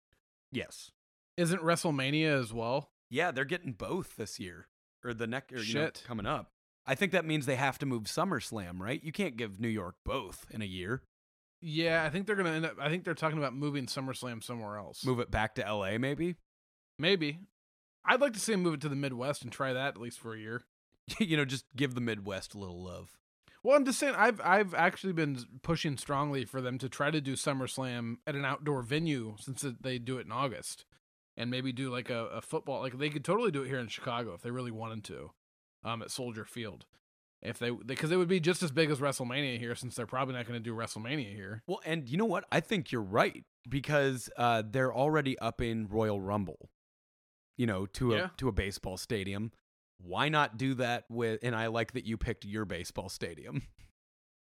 [0.52, 0.90] Yes.
[1.36, 2.90] Isn't WrestleMania as well?
[3.10, 4.68] Yeah, they're getting both this year
[5.04, 6.50] or the next or you know, coming up.
[6.86, 9.02] I think that means they have to move SummerSlam, right?
[9.02, 11.02] You can't give New York both in a year.
[11.60, 12.76] Yeah, I think they're gonna end up.
[12.80, 15.04] I think they're talking about moving SummerSlam somewhere else.
[15.04, 16.36] Move it back to LA, maybe.
[16.98, 17.40] maybe.
[18.04, 20.18] I'd like to see them move it to the Midwest and try that at least
[20.18, 20.62] for a year.
[21.18, 23.18] you know, just give the Midwest a little love.
[23.62, 27.20] Well, I'm just saying, I've I've actually been pushing strongly for them to try to
[27.20, 30.86] do SummerSlam at an outdoor venue since they do it in August,
[31.36, 32.80] and maybe do like a, a football.
[32.80, 35.32] Like they could totally do it here in Chicago if they really wanted to,
[35.84, 36.86] um, at Soldier Field,
[37.42, 40.34] if they because it would be just as big as WrestleMania here since they're probably
[40.34, 41.62] not going to do WrestleMania here.
[41.66, 42.44] Well, and you know what?
[42.50, 46.70] I think you're right because uh, they're already up in Royal Rumble,
[47.60, 48.28] you know, to a Yeah.
[48.38, 49.52] to a baseball stadium.
[49.98, 51.40] Why not do that with?
[51.42, 53.62] And I like that you picked your baseball stadium.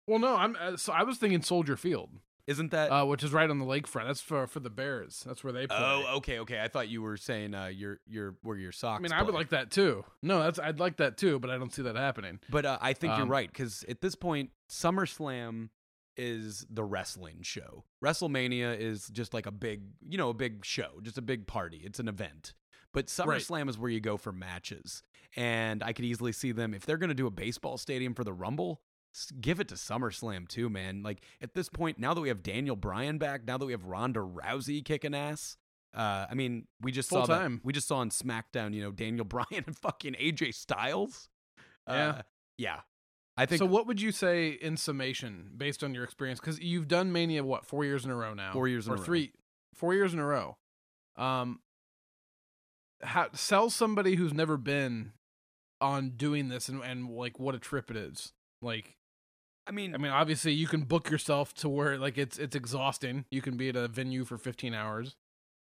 [0.06, 2.10] Well, no, I'm uh, so I was thinking Soldier Field,
[2.46, 2.90] Isn't that?
[2.90, 4.06] uh, which is right on the lakefront.
[4.06, 5.22] That's for for the Bears.
[5.26, 5.76] That's where they play.
[5.78, 6.60] oh, okay, okay.
[6.62, 9.00] I thought you were saying uh, your your where your Sox.
[9.00, 10.04] I mean, I would like that too.
[10.22, 12.40] No, that's I'd like that too, but I don't see that happening.
[12.50, 15.68] But uh, I think you're Um, right because at this point, SummerSlam
[16.16, 17.84] is the wrestling show.
[18.04, 21.82] WrestleMania is just like a big, you know, a big show, just a big party.
[21.84, 22.54] It's an event.
[22.98, 23.40] But Right.
[23.40, 25.04] SummerSlam is where you go for matches.
[25.36, 28.24] And I could easily see them if they're going to do a baseball stadium for
[28.24, 28.80] the Rumble.
[29.40, 31.02] Give it to SummerSlam too, man.
[31.04, 33.84] Like at this point, now that we have Daniel Bryan back, now that we have
[33.84, 35.56] Ronda Rousey kicking ass,
[35.94, 37.60] uh, I mean, we just Full saw that.
[37.62, 41.28] We just saw on SmackDown, you know, Daniel Bryan and fucking AJ Styles.
[41.86, 41.94] Yeah.
[41.94, 42.22] Uh,
[42.58, 42.80] yeah.
[43.36, 46.40] I think so, what would you say in summation, based on your experience?
[46.40, 48.96] Because you've done Mania what four years in a row now, Four years in or
[48.96, 49.04] a row.
[49.04, 49.32] three,
[49.74, 50.56] four years in a row.
[51.16, 51.60] Um,
[53.02, 55.12] how sell somebody who's never been
[55.80, 58.32] on doing this and and like what a trip it is.
[58.60, 58.96] Like,
[59.66, 63.24] I mean, I mean, obviously you can book yourself to where like it's it's exhausting.
[63.30, 65.16] You can be at a venue for fifteen hours.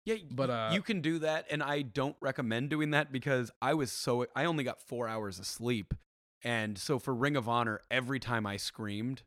[0.06, 3.74] yeah, but, uh, you can do that, and I don't recommend doing that because I
[3.74, 5.94] was so I only got four hours of sleep,
[6.44, 9.24] and so for Ring of Honor, every time I screamed,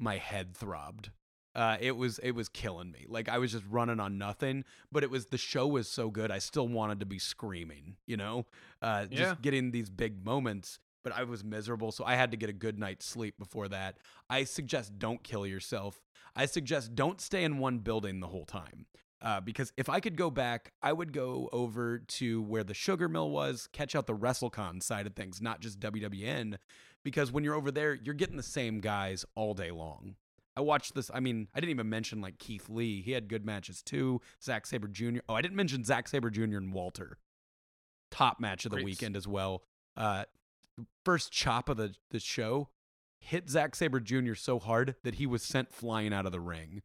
[0.00, 1.10] my head throbbed.
[1.54, 3.06] Uh, it was it was killing me.
[3.08, 4.64] Like I was just running on nothing.
[4.90, 6.30] But it was the show was so good.
[6.30, 7.96] I still wanted to be screaming.
[8.06, 8.46] You know,
[8.82, 9.18] uh, Yeah.
[9.18, 10.78] just getting these big moments.
[11.04, 13.98] But I was miserable, so I had to get a good night's sleep before that.
[14.30, 16.00] I suggest don't kill yourself.
[16.34, 18.86] I suggest don't stay in one building the whole time.
[19.20, 23.08] Uh, because if I could go back, I would go over to where the sugar
[23.08, 26.56] mill was, catch out the WrestleCon side of things, not just WWN.
[27.02, 30.16] Because when you're over there, you're getting the same guys all day long.
[30.56, 31.10] I watched this.
[31.12, 33.02] I mean, I didn't even mention like Keith Lee.
[33.02, 34.20] He had good matches too.
[34.42, 35.18] Zack Sabre Jr.
[35.28, 36.58] Oh, I didn't mention Zack Sabre Jr.
[36.58, 37.18] and Walter.
[38.10, 38.84] Top match of the Great.
[38.86, 39.62] weekend as well.
[39.96, 40.24] Uh,
[41.04, 42.68] first chop of the the show
[43.18, 44.34] hit Zack Sabre Jr.
[44.34, 46.82] so hard that he was sent flying out of the ring.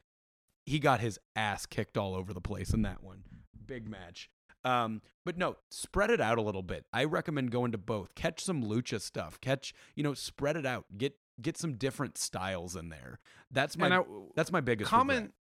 [0.65, 3.24] He got his ass kicked all over the place in that one.
[3.65, 4.30] Big match.
[4.63, 6.86] Um, but no, spread it out a little bit.
[6.93, 8.15] I recommend going to both.
[8.15, 9.39] Catch some lucha stuff.
[9.41, 10.86] Catch, you know, spread it out.
[10.97, 13.19] Get get some different styles in there.
[13.51, 14.03] That's my I,
[14.35, 15.33] that's my biggest comment regret.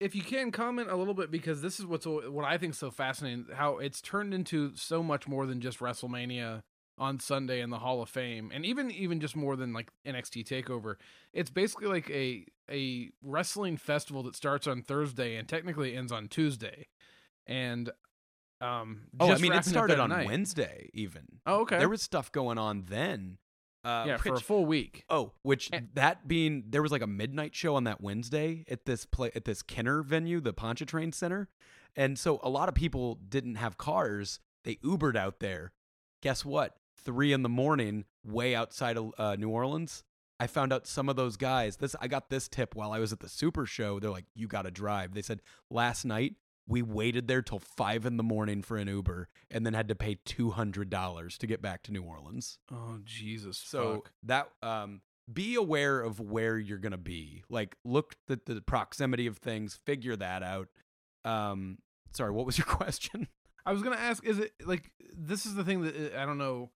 [0.00, 2.78] if you can comment a little bit because this is what's what I think is
[2.78, 6.62] so fascinating how it's turned into so much more than just WrestleMania
[6.96, 10.46] on Sunday in the Hall of Fame and even even just more than like NXT
[10.46, 10.94] takeover
[11.32, 16.28] it's basically like a a wrestling festival that starts on Thursday and technically ends on
[16.28, 16.86] Tuesday
[17.46, 17.90] and
[18.60, 20.26] um Oh, I mean, it started on night.
[20.26, 21.40] Wednesday even.
[21.46, 23.38] oh okay There was stuff going on then.
[23.84, 27.06] Uh, yeah for a full week Oh, which And- that being there was like a
[27.06, 31.48] midnight show on that Wednesday at this play at this Kenner venue, the Pontchartrain Center,
[31.94, 34.40] and so a lot of people didn't have cars.
[34.64, 35.72] They Ubered out there.
[36.22, 36.76] Guess what?
[36.96, 40.02] Three in the morning, way outside of uh, New Orleans.
[40.40, 41.76] I found out some of those guys.
[41.76, 44.00] This I got this tip while I was at the Super Show.
[44.00, 46.34] They're like, "You got to drive." They said last night
[46.66, 49.94] we waited there till five in the morning for an Uber, and then had to
[49.94, 52.58] pay two hundred dollars to get back to New Orleans.
[52.72, 53.58] Oh Jesus!
[53.58, 54.10] So fuck.
[54.24, 55.00] that um,
[55.32, 57.42] be aware of where you're gonna be.
[57.48, 59.78] Like, look at the proximity of things.
[59.84, 60.68] Figure that out.
[61.24, 61.78] Um,
[62.12, 63.28] sorry, what was your question?
[63.66, 66.38] I was gonna ask, is it like this is the thing that uh, I don't
[66.38, 66.70] know.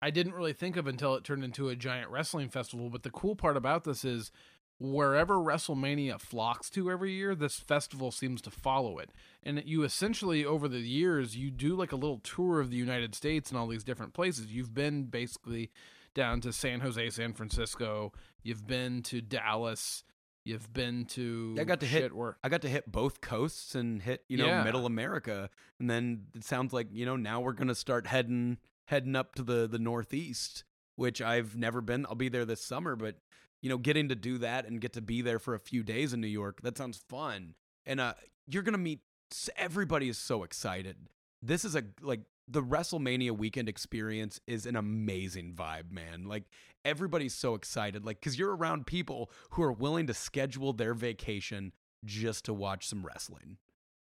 [0.00, 2.88] I didn't really think of until it turned into a giant wrestling festival.
[2.88, 4.30] But the cool part about this is
[4.78, 9.10] wherever WrestleMania flocks to every year, this festival seems to follow it.
[9.42, 13.14] And you essentially, over the years, you do like a little tour of the United
[13.14, 14.46] States and all these different places.
[14.46, 15.70] You've been basically
[16.14, 18.12] down to San Jose, San Francisco.
[18.42, 20.04] You've been to Dallas.
[20.44, 23.74] You've been to I got to hit- shit where I got to hit both coasts
[23.74, 24.62] and hit you know Yeah.
[24.64, 28.56] middle America, and then it sounds like you know now we're gonna start heading
[28.86, 30.64] heading up to the the Northeast,
[30.96, 32.06] which I've never been.
[32.06, 33.16] I'll be there this summer, but
[33.60, 36.12] you know getting to do that and get to be there for a few days
[36.12, 37.54] in New York that sounds fun,
[37.86, 38.14] and uh,
[38.46, 39.00] you're gonna meet
[39.56, 40.96] everybody is so excited.
[41.42, 46.24] This is a like the WrestleMania weekend experience is an amazing vibe, man.
[46.26, 46.44] Like
[46.84, 51.72] everybody's so excited, like because you're around people who are willing to schedule their vacation
[52.04, 53.58] just to watch some wrestling.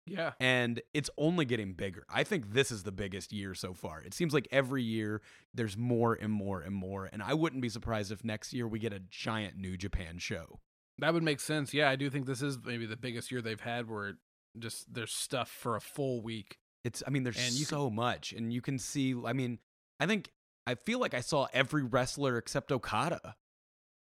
[0.06, 0.32] Yeah.
[0.38, 2.04] And it's only getting bigger.
[2.08, 4.00] I think this is the biggest year so far.
[4.02, 5.20] It seems like every year
[5.52, 7.08] there's more and more and more.
[7.12, 10.60] And I wouldn't be surprised if next year we get a giant New Japan show.
[10.98, 11.74] That would make sense.
[11.74, 14.14] Yeah, I do think this is maybe the biggest year they've had where
[14.58, 16.58] just there's stuff for a full week.
[16.84, 18.32] It's, I mean, there's And so much.
[18.32, 19.58] And you can see, I mean,
[19.98, 20.30] I think,
[20.68, 23.34] I feel like I saw every wrestler except Okada.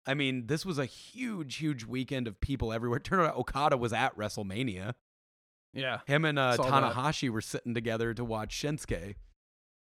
[0.06, 2.98] I mean, this was a huge, huge weekend of people everywhere.
[3.00, 4.94] Turned out Okada was at WrestleMania.
[5.74, 6.00] Yeah.
[6.06, 6.94] Him and uh, Saw that.
[6.94, 9.16] Tanahashi were sitting together to watch Shinsuke.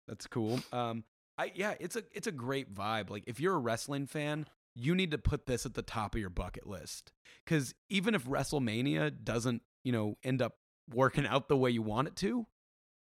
[0.07, 0.59] That's cool.
[0.71, 1.03] Um,
[1.37, 3.09] I yeah, it's a it's a great vibe.
[3.09, 6.21] Like if you're a wrestling fan, you need to put this at the top of
[6.21, 7.11] your bucket list.
[7.43, 10.53] Because even if WrestleMania doesn't, you know, end up
[10.93, 12.45] working out the way you want it to,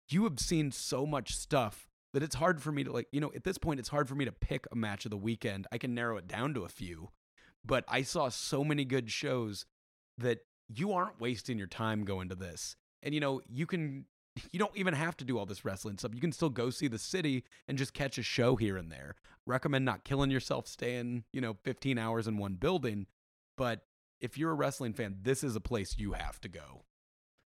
[0.08, 3.08] you have seen so much stuff that it's hard for me to like.
[3.12, 5.16] You know, at this point, it's hard for me to pick a match of the
[5.16, 5.66] weekend.
[5.72, 7.10] I can narrow it down to a few,
[7.64, 9.66] but I saw so many good shows
[10.18, 12.76] that you aren't wasting your time going to this.
[13.02, 14.06] And you know, you can
[14.50, 16.14] you don't even have to do all this wrestling stuff.
[16.14, 19.16] You can still go see the city and just catch a show here and there.
[19.46, 23.06] Recommend not killing yourself staying, you know, 15 hours in one building,
[23.56, 23.82] but
[24.20, 26.84] if you're a wrestling fan, this is a place you have to go.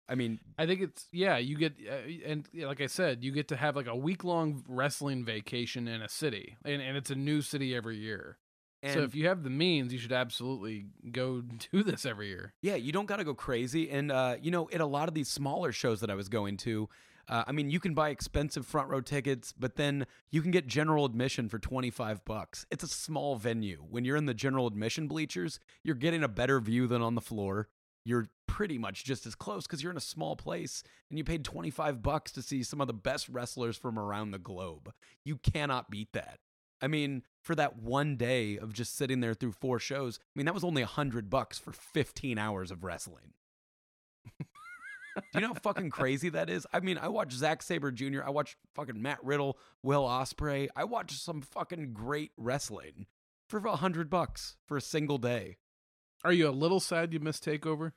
[0.09, 3.48] I mean, I think it's yeah, you get uh, and like I said, you get
[3.48, 7.16] to have like a week long wrestling vacation in a city, and and it's a
[7.16, 8.38] new city every year.
[8.87, 12.53] And so if you have the means, you should absolutely go do this every year.
[12.62, 13.91] Yeah, you don't got to go crazy.
[13.91, 16.57] And, uh, you know, at a lot of these smaller shows that I was going
[16.59, 16.89] to,
[17.28, 20.66] uh, I mean, you can buy expensive front row tickets, but then you can get
[20.66, 22.66] general admission for 25 bucks.
[22.70, 23.84] It's a small venue.
[23.91, 27.20] When you're in the general admission bleachers, you're getting a better view than on the
[27.20, 27.68] floor.
[28.05, 31.45] You're pretty much just as close because you're in a small place and you paid
[31.45, 34.93] 25 bucks to see some of the best wrestlers from around the globe.
[35.24, 36.39] You cannot beat that.
[36.81, 40.47] I mean, for that one day of just sitting there through four shows, I mean,
[40.47, 43.33] that was only a hundred bucks for 15 hours of wrestling.
[45.16, 46.66] Do you know how fucking crazy that is?
[46.74, 50.68] I mean, I watched Zack Sabre Jr., I watched fucking Matt Riddle, Will Ospreay.
[50.77, 53.07] I watched some fucking great wrestling
[53.49, 55.57] for a hundred bucks for a single day.
[56.24, 57.93] Are you a little sad you missed Takeover?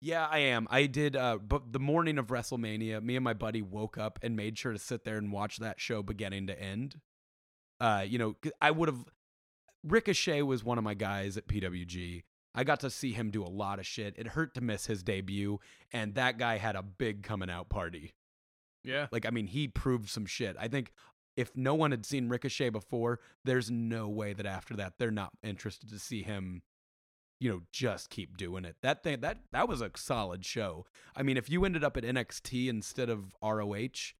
[0.00, 0.66] Yeah, I am.
[0.70, 1.16] I did.
[1.16, 4.72] Uh, but the morning of WrestleMania, me and my buddy woke up and made sure
[4.72, 7.00] to sit there and watch that show beginning to end.
[7.80, 9.04] Uh, you know, I would have.
[9.82, 12.22] Ricochet was one of my guys at PWG.
[12.54, 14.14] I got to see him do a lot of shit.
[14.16, 15.58] It hurt to miss his debut,
[15.92, 18.14] and that guy had a big coming out party.
[18.84, 19.08] Yeah.
[19.10, 20.56] Like, I mean, he proved some shit.
[20.58, 20.92] I think
[21.36, 25.32] if no one had seen Ricochet before, there's no way that after that they're not
[25.42, 26.62] interested to see him,
[27.40, 28.76] you know, just keep doing it.
[28.82, 30.86] That thing that that was a solid show.
[31.16, 34.12] I mean, if you ended up at NXT instead of ROH,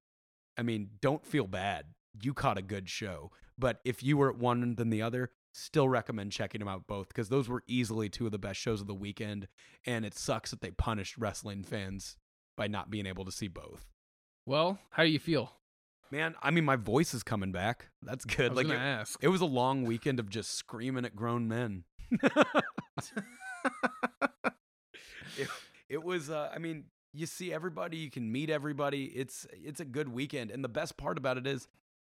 [0.58, 1.86] I mean, don't feel bad.
[2.20, 3.30] You caught a good show.
[3.58, 7.08] But if you were at one than the other, still recommend checking them out both
[7.08, 9.48] because those were easily two of the best shows of the weekend.
[9.86, 12.16] And it sucks that they punished wrestling fans
[12.56, 13.86] by not being able to see both.
[14.46, 15.52] Well, how do you feel?
[16.10, 17.88] Man, I mean, my voice is coming back.
[18.02, 18.54] That's good.
[18.54, 19.18] Like it, ask.
[19.22, 21.84] it was a long weekend of just screaming at grown men.
[25.36, 25.48] it,
[25.88, 26.30] it was.
[26.30, 29.06] Uh, I mean, you see everybody, you can meet everybody.
[29.06, 31.68] It's it's a good weekend, and the best part about it is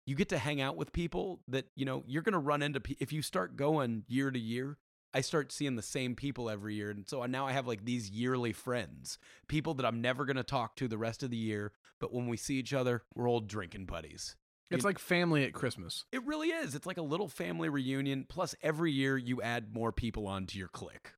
[0.08, 2.80] you get to hang out with people that you know you're going to run into.
[2.80, 4.78] pe- If you start going year to year,
[5.12, 8.08] I start seeing the same people every year, and so now I have like these
[8.08, 11.72] yearly friends, people that I'm never going to talk to the rest of the year.
[12.00, 14.34] But when we see each other, we're old drinking buddies.
[14.70, 16.04] It's like family at Christmas.
[16.10, 16.74] It really is.
[16.74, 18.24] It's like a little family reunion.
[18.28, 21.12] Plus, every year you add more people onto your clique.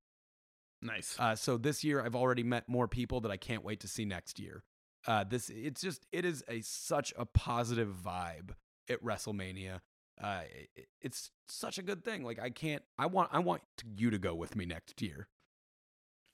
[0.83, 1.17] Nice.
[1.19, 4.05] Uh, so this year I've already met more people that I can't wait to see
[4.05, 4.65] next year.
[5.07, 8.51] Uh, this it's just it is a such a positive vibe
[8.91, 9.81] at WrestleMania.
[10.23, 10.43] Uh,
[10.77, 12.25] it, it's such a good thing.
[12.25, 12.83] Like I can't.
[12.99, 13.31] I want.
[13.33, 13.63] I want
[13.97, 15.29] you to go with me next year.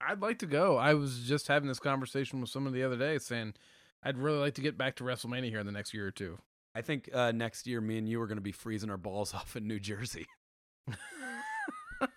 [0.01, 0.77] I'd like to go.
[0.77, 3.55] I was just having this conversation with someone the other day saying
[4.03, 6.39] I'd really like to get back to WrestleMania here in the next year or two.
[6.75, 9.33] I think uh, next year, me and you are going to be freezing our balls
[9.35, 10.27] off in New Jersey.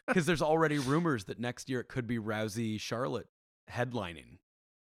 [0.08, 3.28] Because there's already rumors that next year it could be Rousey Charlotte
[3.72, 4.40] headlining.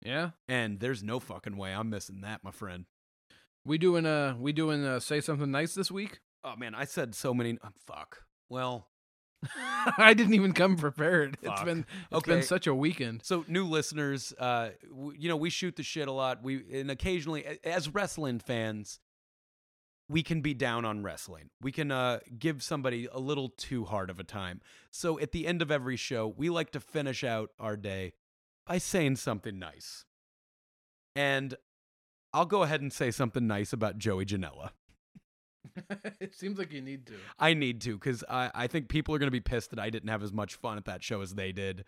[0.02, 2.86] Yeah, And there's no fucking way I'm missing that, my friend.
[3.66, 6.20] We doing uh we doing uh say something nice this week.
[6.44, 7.58] Oh, man, I said so many.
[7.64, 8.24] Uh, fuck.
[8.50, 8.88] Well,
[9.98, 11.38] I didn't even come prepared.
[11.42, 11.80] It's been
[12.12, 12.32] it's Okay.
[12.36, 13.24] been such a weekend.
[13.24, 16.44] So, new listeners, uh, w- you know, we shoot the shit a lot.
[16.44, 19.00] We and occasionally, as wrestling fans,
[20.08, 21.50] we can be down on wrestling.
[21.62, 24.62] We can uh, give somebody a little too hard of a time.
[24.92, 28.14] So, at the end of every show, we like to finish out our day
[28.68, 30.06] by saying something nice.
[31.16, 31.56] And
[32.36, 34.72] I'll go ahead and say something nice about Joey Janela.
[36.20, 37.14] it seems like you need to.
[37.40, 39.90] I need to because I, I think people are going to be pissed that I
[39.90, 41.86] didn't have as much fun at that show as they did.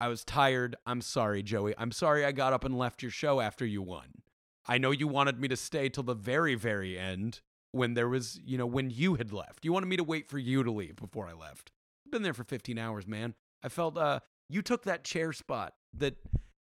[0.00, 0.74] I was tired.
[0.84, 1.74] I'm sorry, Joey.
[1.78, 4.22] I'm sorry I got up and left your show after you won.
[4.66, 8.40] I know you wanted me to stay till the very, very end when there was,
[8.44, 9.64] you know, when you had left.
[9.64, 11.70] You wanted me to wait for you to leave before I left.
[12.04, 13.34] I've been there for 15 hours, man.
[13.62, 16.16] I felt uh you took that chair spot that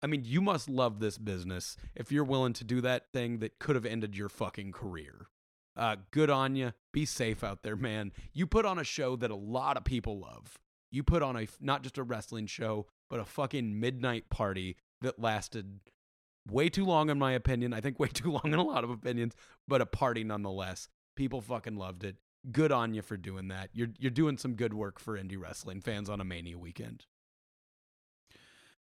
[0.02, 3.58] I mean, you must love this business if you're willing to do that thing that
[3.58, 5.26] could have ended your fucking career.
[5.76, 6.72] Uh, good on you.
[6.92, 8.12] Be safe out there, man.
[8.32, 10.58] You put on a show that a lot of people love.
[10.90, 15.20] You put on a not just a wrestling show, but a fucking midnight party that
[15.20, 15.80] lasted
[16.50, 17.72] way too long, in my opinion.
[17.72, 19.34] I think way too long in a lot of opinions,
[19.68, 20.88] but a party nonetheless.
[21.16, 22.16] People fucking loved it.
[22.50, 23.70] Good on you for doing that.
[23.74, 27.04] You're you're doing some good work for indie wrestling fans on a Mania weekend.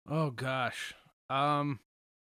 [0.10, 0.94] Oh gosh.
[1.30, 1.80] Um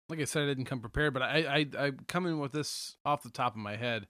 [0.09, 2.97] like I said, I didn't come prepared, but I I I come in with this
[3.05, 4.09] off the top of my head.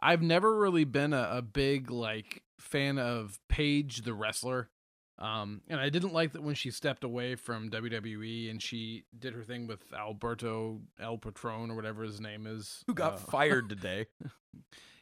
[0.00, 4.70] I've never really been a, a big like fan of Paige the wrestler.
[5.18, 9.34] Um and I didn't like that when she stepped away from WWE and she did
[9.34, 12.84] her thing with Alberto El Patron or whatever his name is.
[12.86, 14.06] Who got Uh, fired today?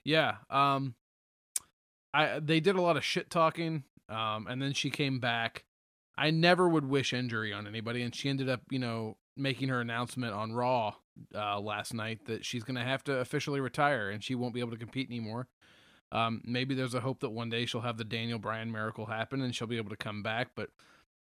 [0.04, 0.36] Yeah.
[0.48, 0.94] Um
[2.14, 3.84] I they did a lot of shit talking.
[4.08, 5.64] Um and then she came back.
[6.18, 9.80] I never would wish injury on anybody and she ended up, you know, making her
[9.80, 10.94] announcement on Raw
[11.34, 14.60] uh last night that she's going to have to officially retire and she won't be
[14.60, 15.48] able to compete anymore.
[16.10, 19.40] Um maybe there's a hope that one day she'll have the Daniel Bryan miracle happen
[19.40, 20.70] and she'll be able to come back, but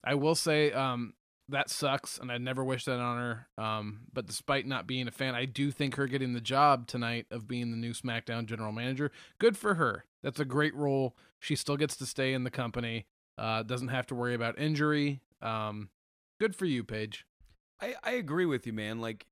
[0.04, 1.14] I will say um
[1.50, 3.64] that sucks and I never wish that on her.
[3.64, 7.28] Um but despite not being a fan, I do think her getting the job tonight
[7.30, 10.06] of being the new SmackDown general manager, good for her.
[10.24, 11.16] That's a great role.
[11.40, 13.06] She still gets to stay in the company.
[13.38, 15.22] Uh doesn't have to worry about injury.
[15.42, 15.90] Um
[16.40, 17.26] good for you, Paige.
[17.82, 19.00] I, I agree with you, man.
[19.02, 19.28] Like,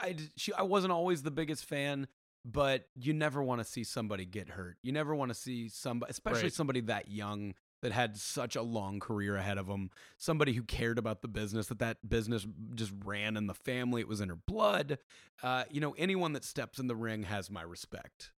[0.00, 2.08] I she I wasn't always the biggest fan,
[2.44, 4.76] but you never want to see somebody get hurt.
[4.82, 6.52] You never want to see somebody, especially Right.
[6.52, 9.90] somebody that young that had such a long career ahead of them.
[10.16, 14.00] Somebody who cared about the business, that that business just ran in the family.
[14.00, 14.98] It was in her blood.
[15.42, 18.32] Uh, you know, anyone that steps in the ring has my respect.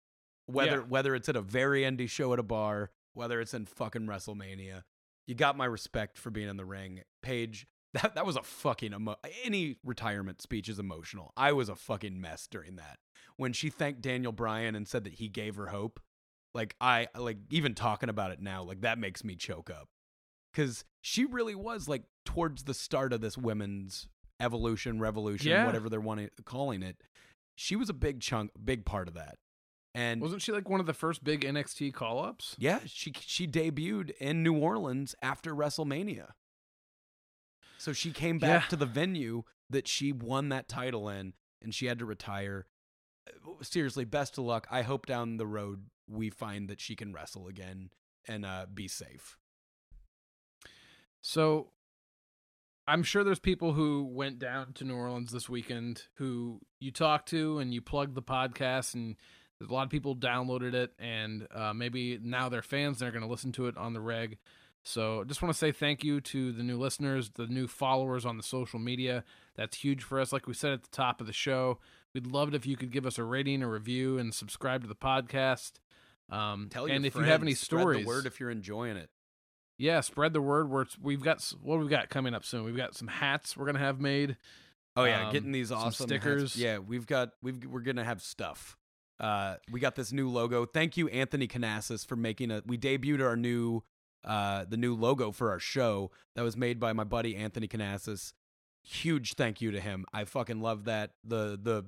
[0.46, 0.86] Whether Yeah.
[0.88, 4.82] whether it's at a very indie show at a bar, whether it's in fucking WrestleMania,
[5.26, 7.00] you got my respect for being in the ring.
[7.22, 11.32] Paige, that that was a fucking emo- any retirement speech is emotional.
[11.36, 12.98] I was a fucking mess during that.
[13.36, 16.00] When she thanked Daniel Bryan and said that he gave her hope,
[16.54, 19.88] like I like even talking about it now, like that makes me choke up.
[20.54, 24.08] Cuz she really was like towards the start of this women's
[24.41, 25.66] evolution, revolution, Yeah.
[25.66, 26.96] whatever they're wanting calling it.
[27.57, 29.38] She was a big chunk, big part of that.
[29.98, 32.54] And Wasn't she like one of the first big NXT call ups?
[32.58, 36.32] yeah, she she debuted in New Orleans after WrestleMania.
[37.78, 38.68] So she came back Yeah.
[38.68, 41.32] to the venue that she won that title in
[41.62, 42.66] and she had to retire.
[43.62, 44.66] Seriously, best of luck.
[44.70, 47.88] I hope down the road we find that she can wrestle again
[48.28, 49.38] and uh, be safe.
[51.22, 51.70] So
[52.86, 57.26] I'm sure there's people who went down to New Orleans this weekend who you talk
[57.26, 59.16] to and you plug the podcast and
[59.61, 63.28] a lot of people downloaded it and uh, maybe now they're fans they're going to
[63.30, 64.38] listen to it on the reg.
[64.84, 68.37] So just want to say thank you to the new listeners, the new followers on
[68.37, 69.24] the social media.
[69.57, 70.33] That's huge for us.
[70.33, 71.78] Like we said at the top of the show,
[72.14, 74.87] we'd love it if you could give us a rating, a review, and subscribe to
[74.88, 75.72] the podcast.
[76.30, 78.50] Um, Tell and your if you have any friends, spread stories, the word if you're
[78.50, 79.11] enjoying it.
[79.78, 80.70] yeah, spread the word.
[80.70, 82.62] We're, we've got what we've got coming up soon.
[82.64, 84.37] We've got some hats we're gonna have made.
[84.95, 86.22] Oh yeah, Um, getting these some awesome hats.
[86.22, 86.57] stickers.
[86.57, 88.76] Yeah, we've got we've we're gonna have stuff.
[89.18, 90.67] Uh, we got this new logo.
[90.67, 92.63] Thank you, Anthony Canassis, for making a.
[92.67, 93.83] We debuted our new,
[94.25, 98.33] uh, the new logo for our show that was made by my buddy Anthony Canassis.
[98.83, 100.05] Huge thank you to him.
[100.13, 101.13] I fucking love that.
[101.25, 101.84] The the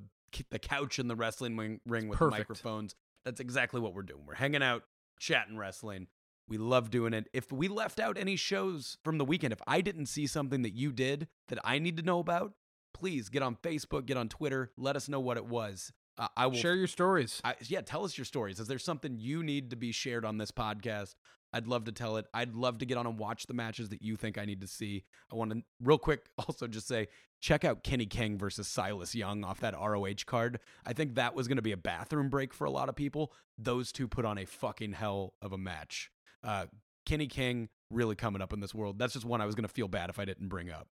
[0.51, 2.95] the couch in the wrestling ring, ring with the microphones.
[3.25, 4.23] That's exactly what we're doing.
[4.27, 4.85] We're hanging out,
[5.19, 6.09] chatting wrestling.
[6.49, 7.29] We love doing it.
[7.35, 10.73] If we left out any shows from the weekend, if I didn't see something that
[10.73, 12.55] you did that I need to know about,
[12.95, 15.93] please get on Facebook, get on Twitter, let us know what it was.
[16.19, 17.41] Uh, I will Share your stories.
[17.45, 18.59] I, yeah, tell us your stories.
[18.59, 21.15] Is there something you need to be shared on this podcast?
[21.53, 22.27] I'd love to tell it.
[22.35, 24.67] I'd love to get on and watch the matches that you think I need to
[24.67, 25.05] see.
[25.33, 27.09] I want to, real quick, also just say
[27.41, 30.59] check out Kenny King versus Silas Young off that ROH card.
[30.85, 33.33] I think that was going to be a bathroom break for a lot of people.
[33.57, 36.11] Those two put on a fucking hell of a match.
[36.43, 36.67] Uh,
[37.07, 38.99] Kenny King really coming up in this world.
[38.99, 40.89] That's just one I was going to feel bad if I didn't bring up.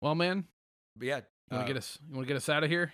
[0.00, 0.44] well, man,
[0.98, 1.16] But yeah,
[1.50, 1.98] you want uh, to get us?
[2.08, 2.92] You want to get us out of here?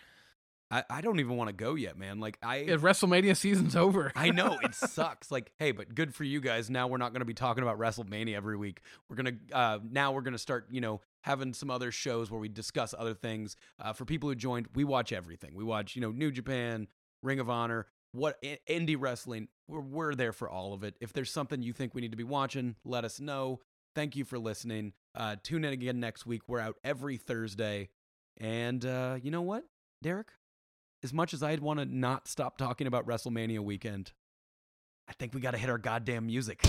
[0.70, 2.20] I, I don't even want to go yet, man.
[2.20, 5.30] Like I, If WrestleMania season's over, I know it sucks.
[5.30, 6.70] Like, hey, but good for you guys.
[6.70, 8.80] Now we're not going to be talking about WrestleMania every week.
[9.08, 12.48] We're gonna uh, now we're gonna start, you know, having some other shows where we
[12.48, 13.56] discuss other things.
[13.78, 15.54] Uh, for people who joined, we watch everything.
[15.54, 16.88] We watch, you know, New Japan,
[17.22, 19.48] Ring of Honor, what indie wrestling.
[19.68, 20.96] We're we're there for all of it.
[21.00, 23.60] If there's something you think we need to be watching, let us know.
[23.94, 24.92] Thank you for listening.
[25.14, 26.42] Uh, tune in again next week.
[26.48, 27.90] We're out every Thursday.
[28.38, 29.64] And uh, you know what,
[30.02, 30.28] Derrick?
[31.02, 34.12] As much as I'd want to not stop talking about WrestleMania weekend,
[35.08, 36.60] I think we got to hit our goddamn music.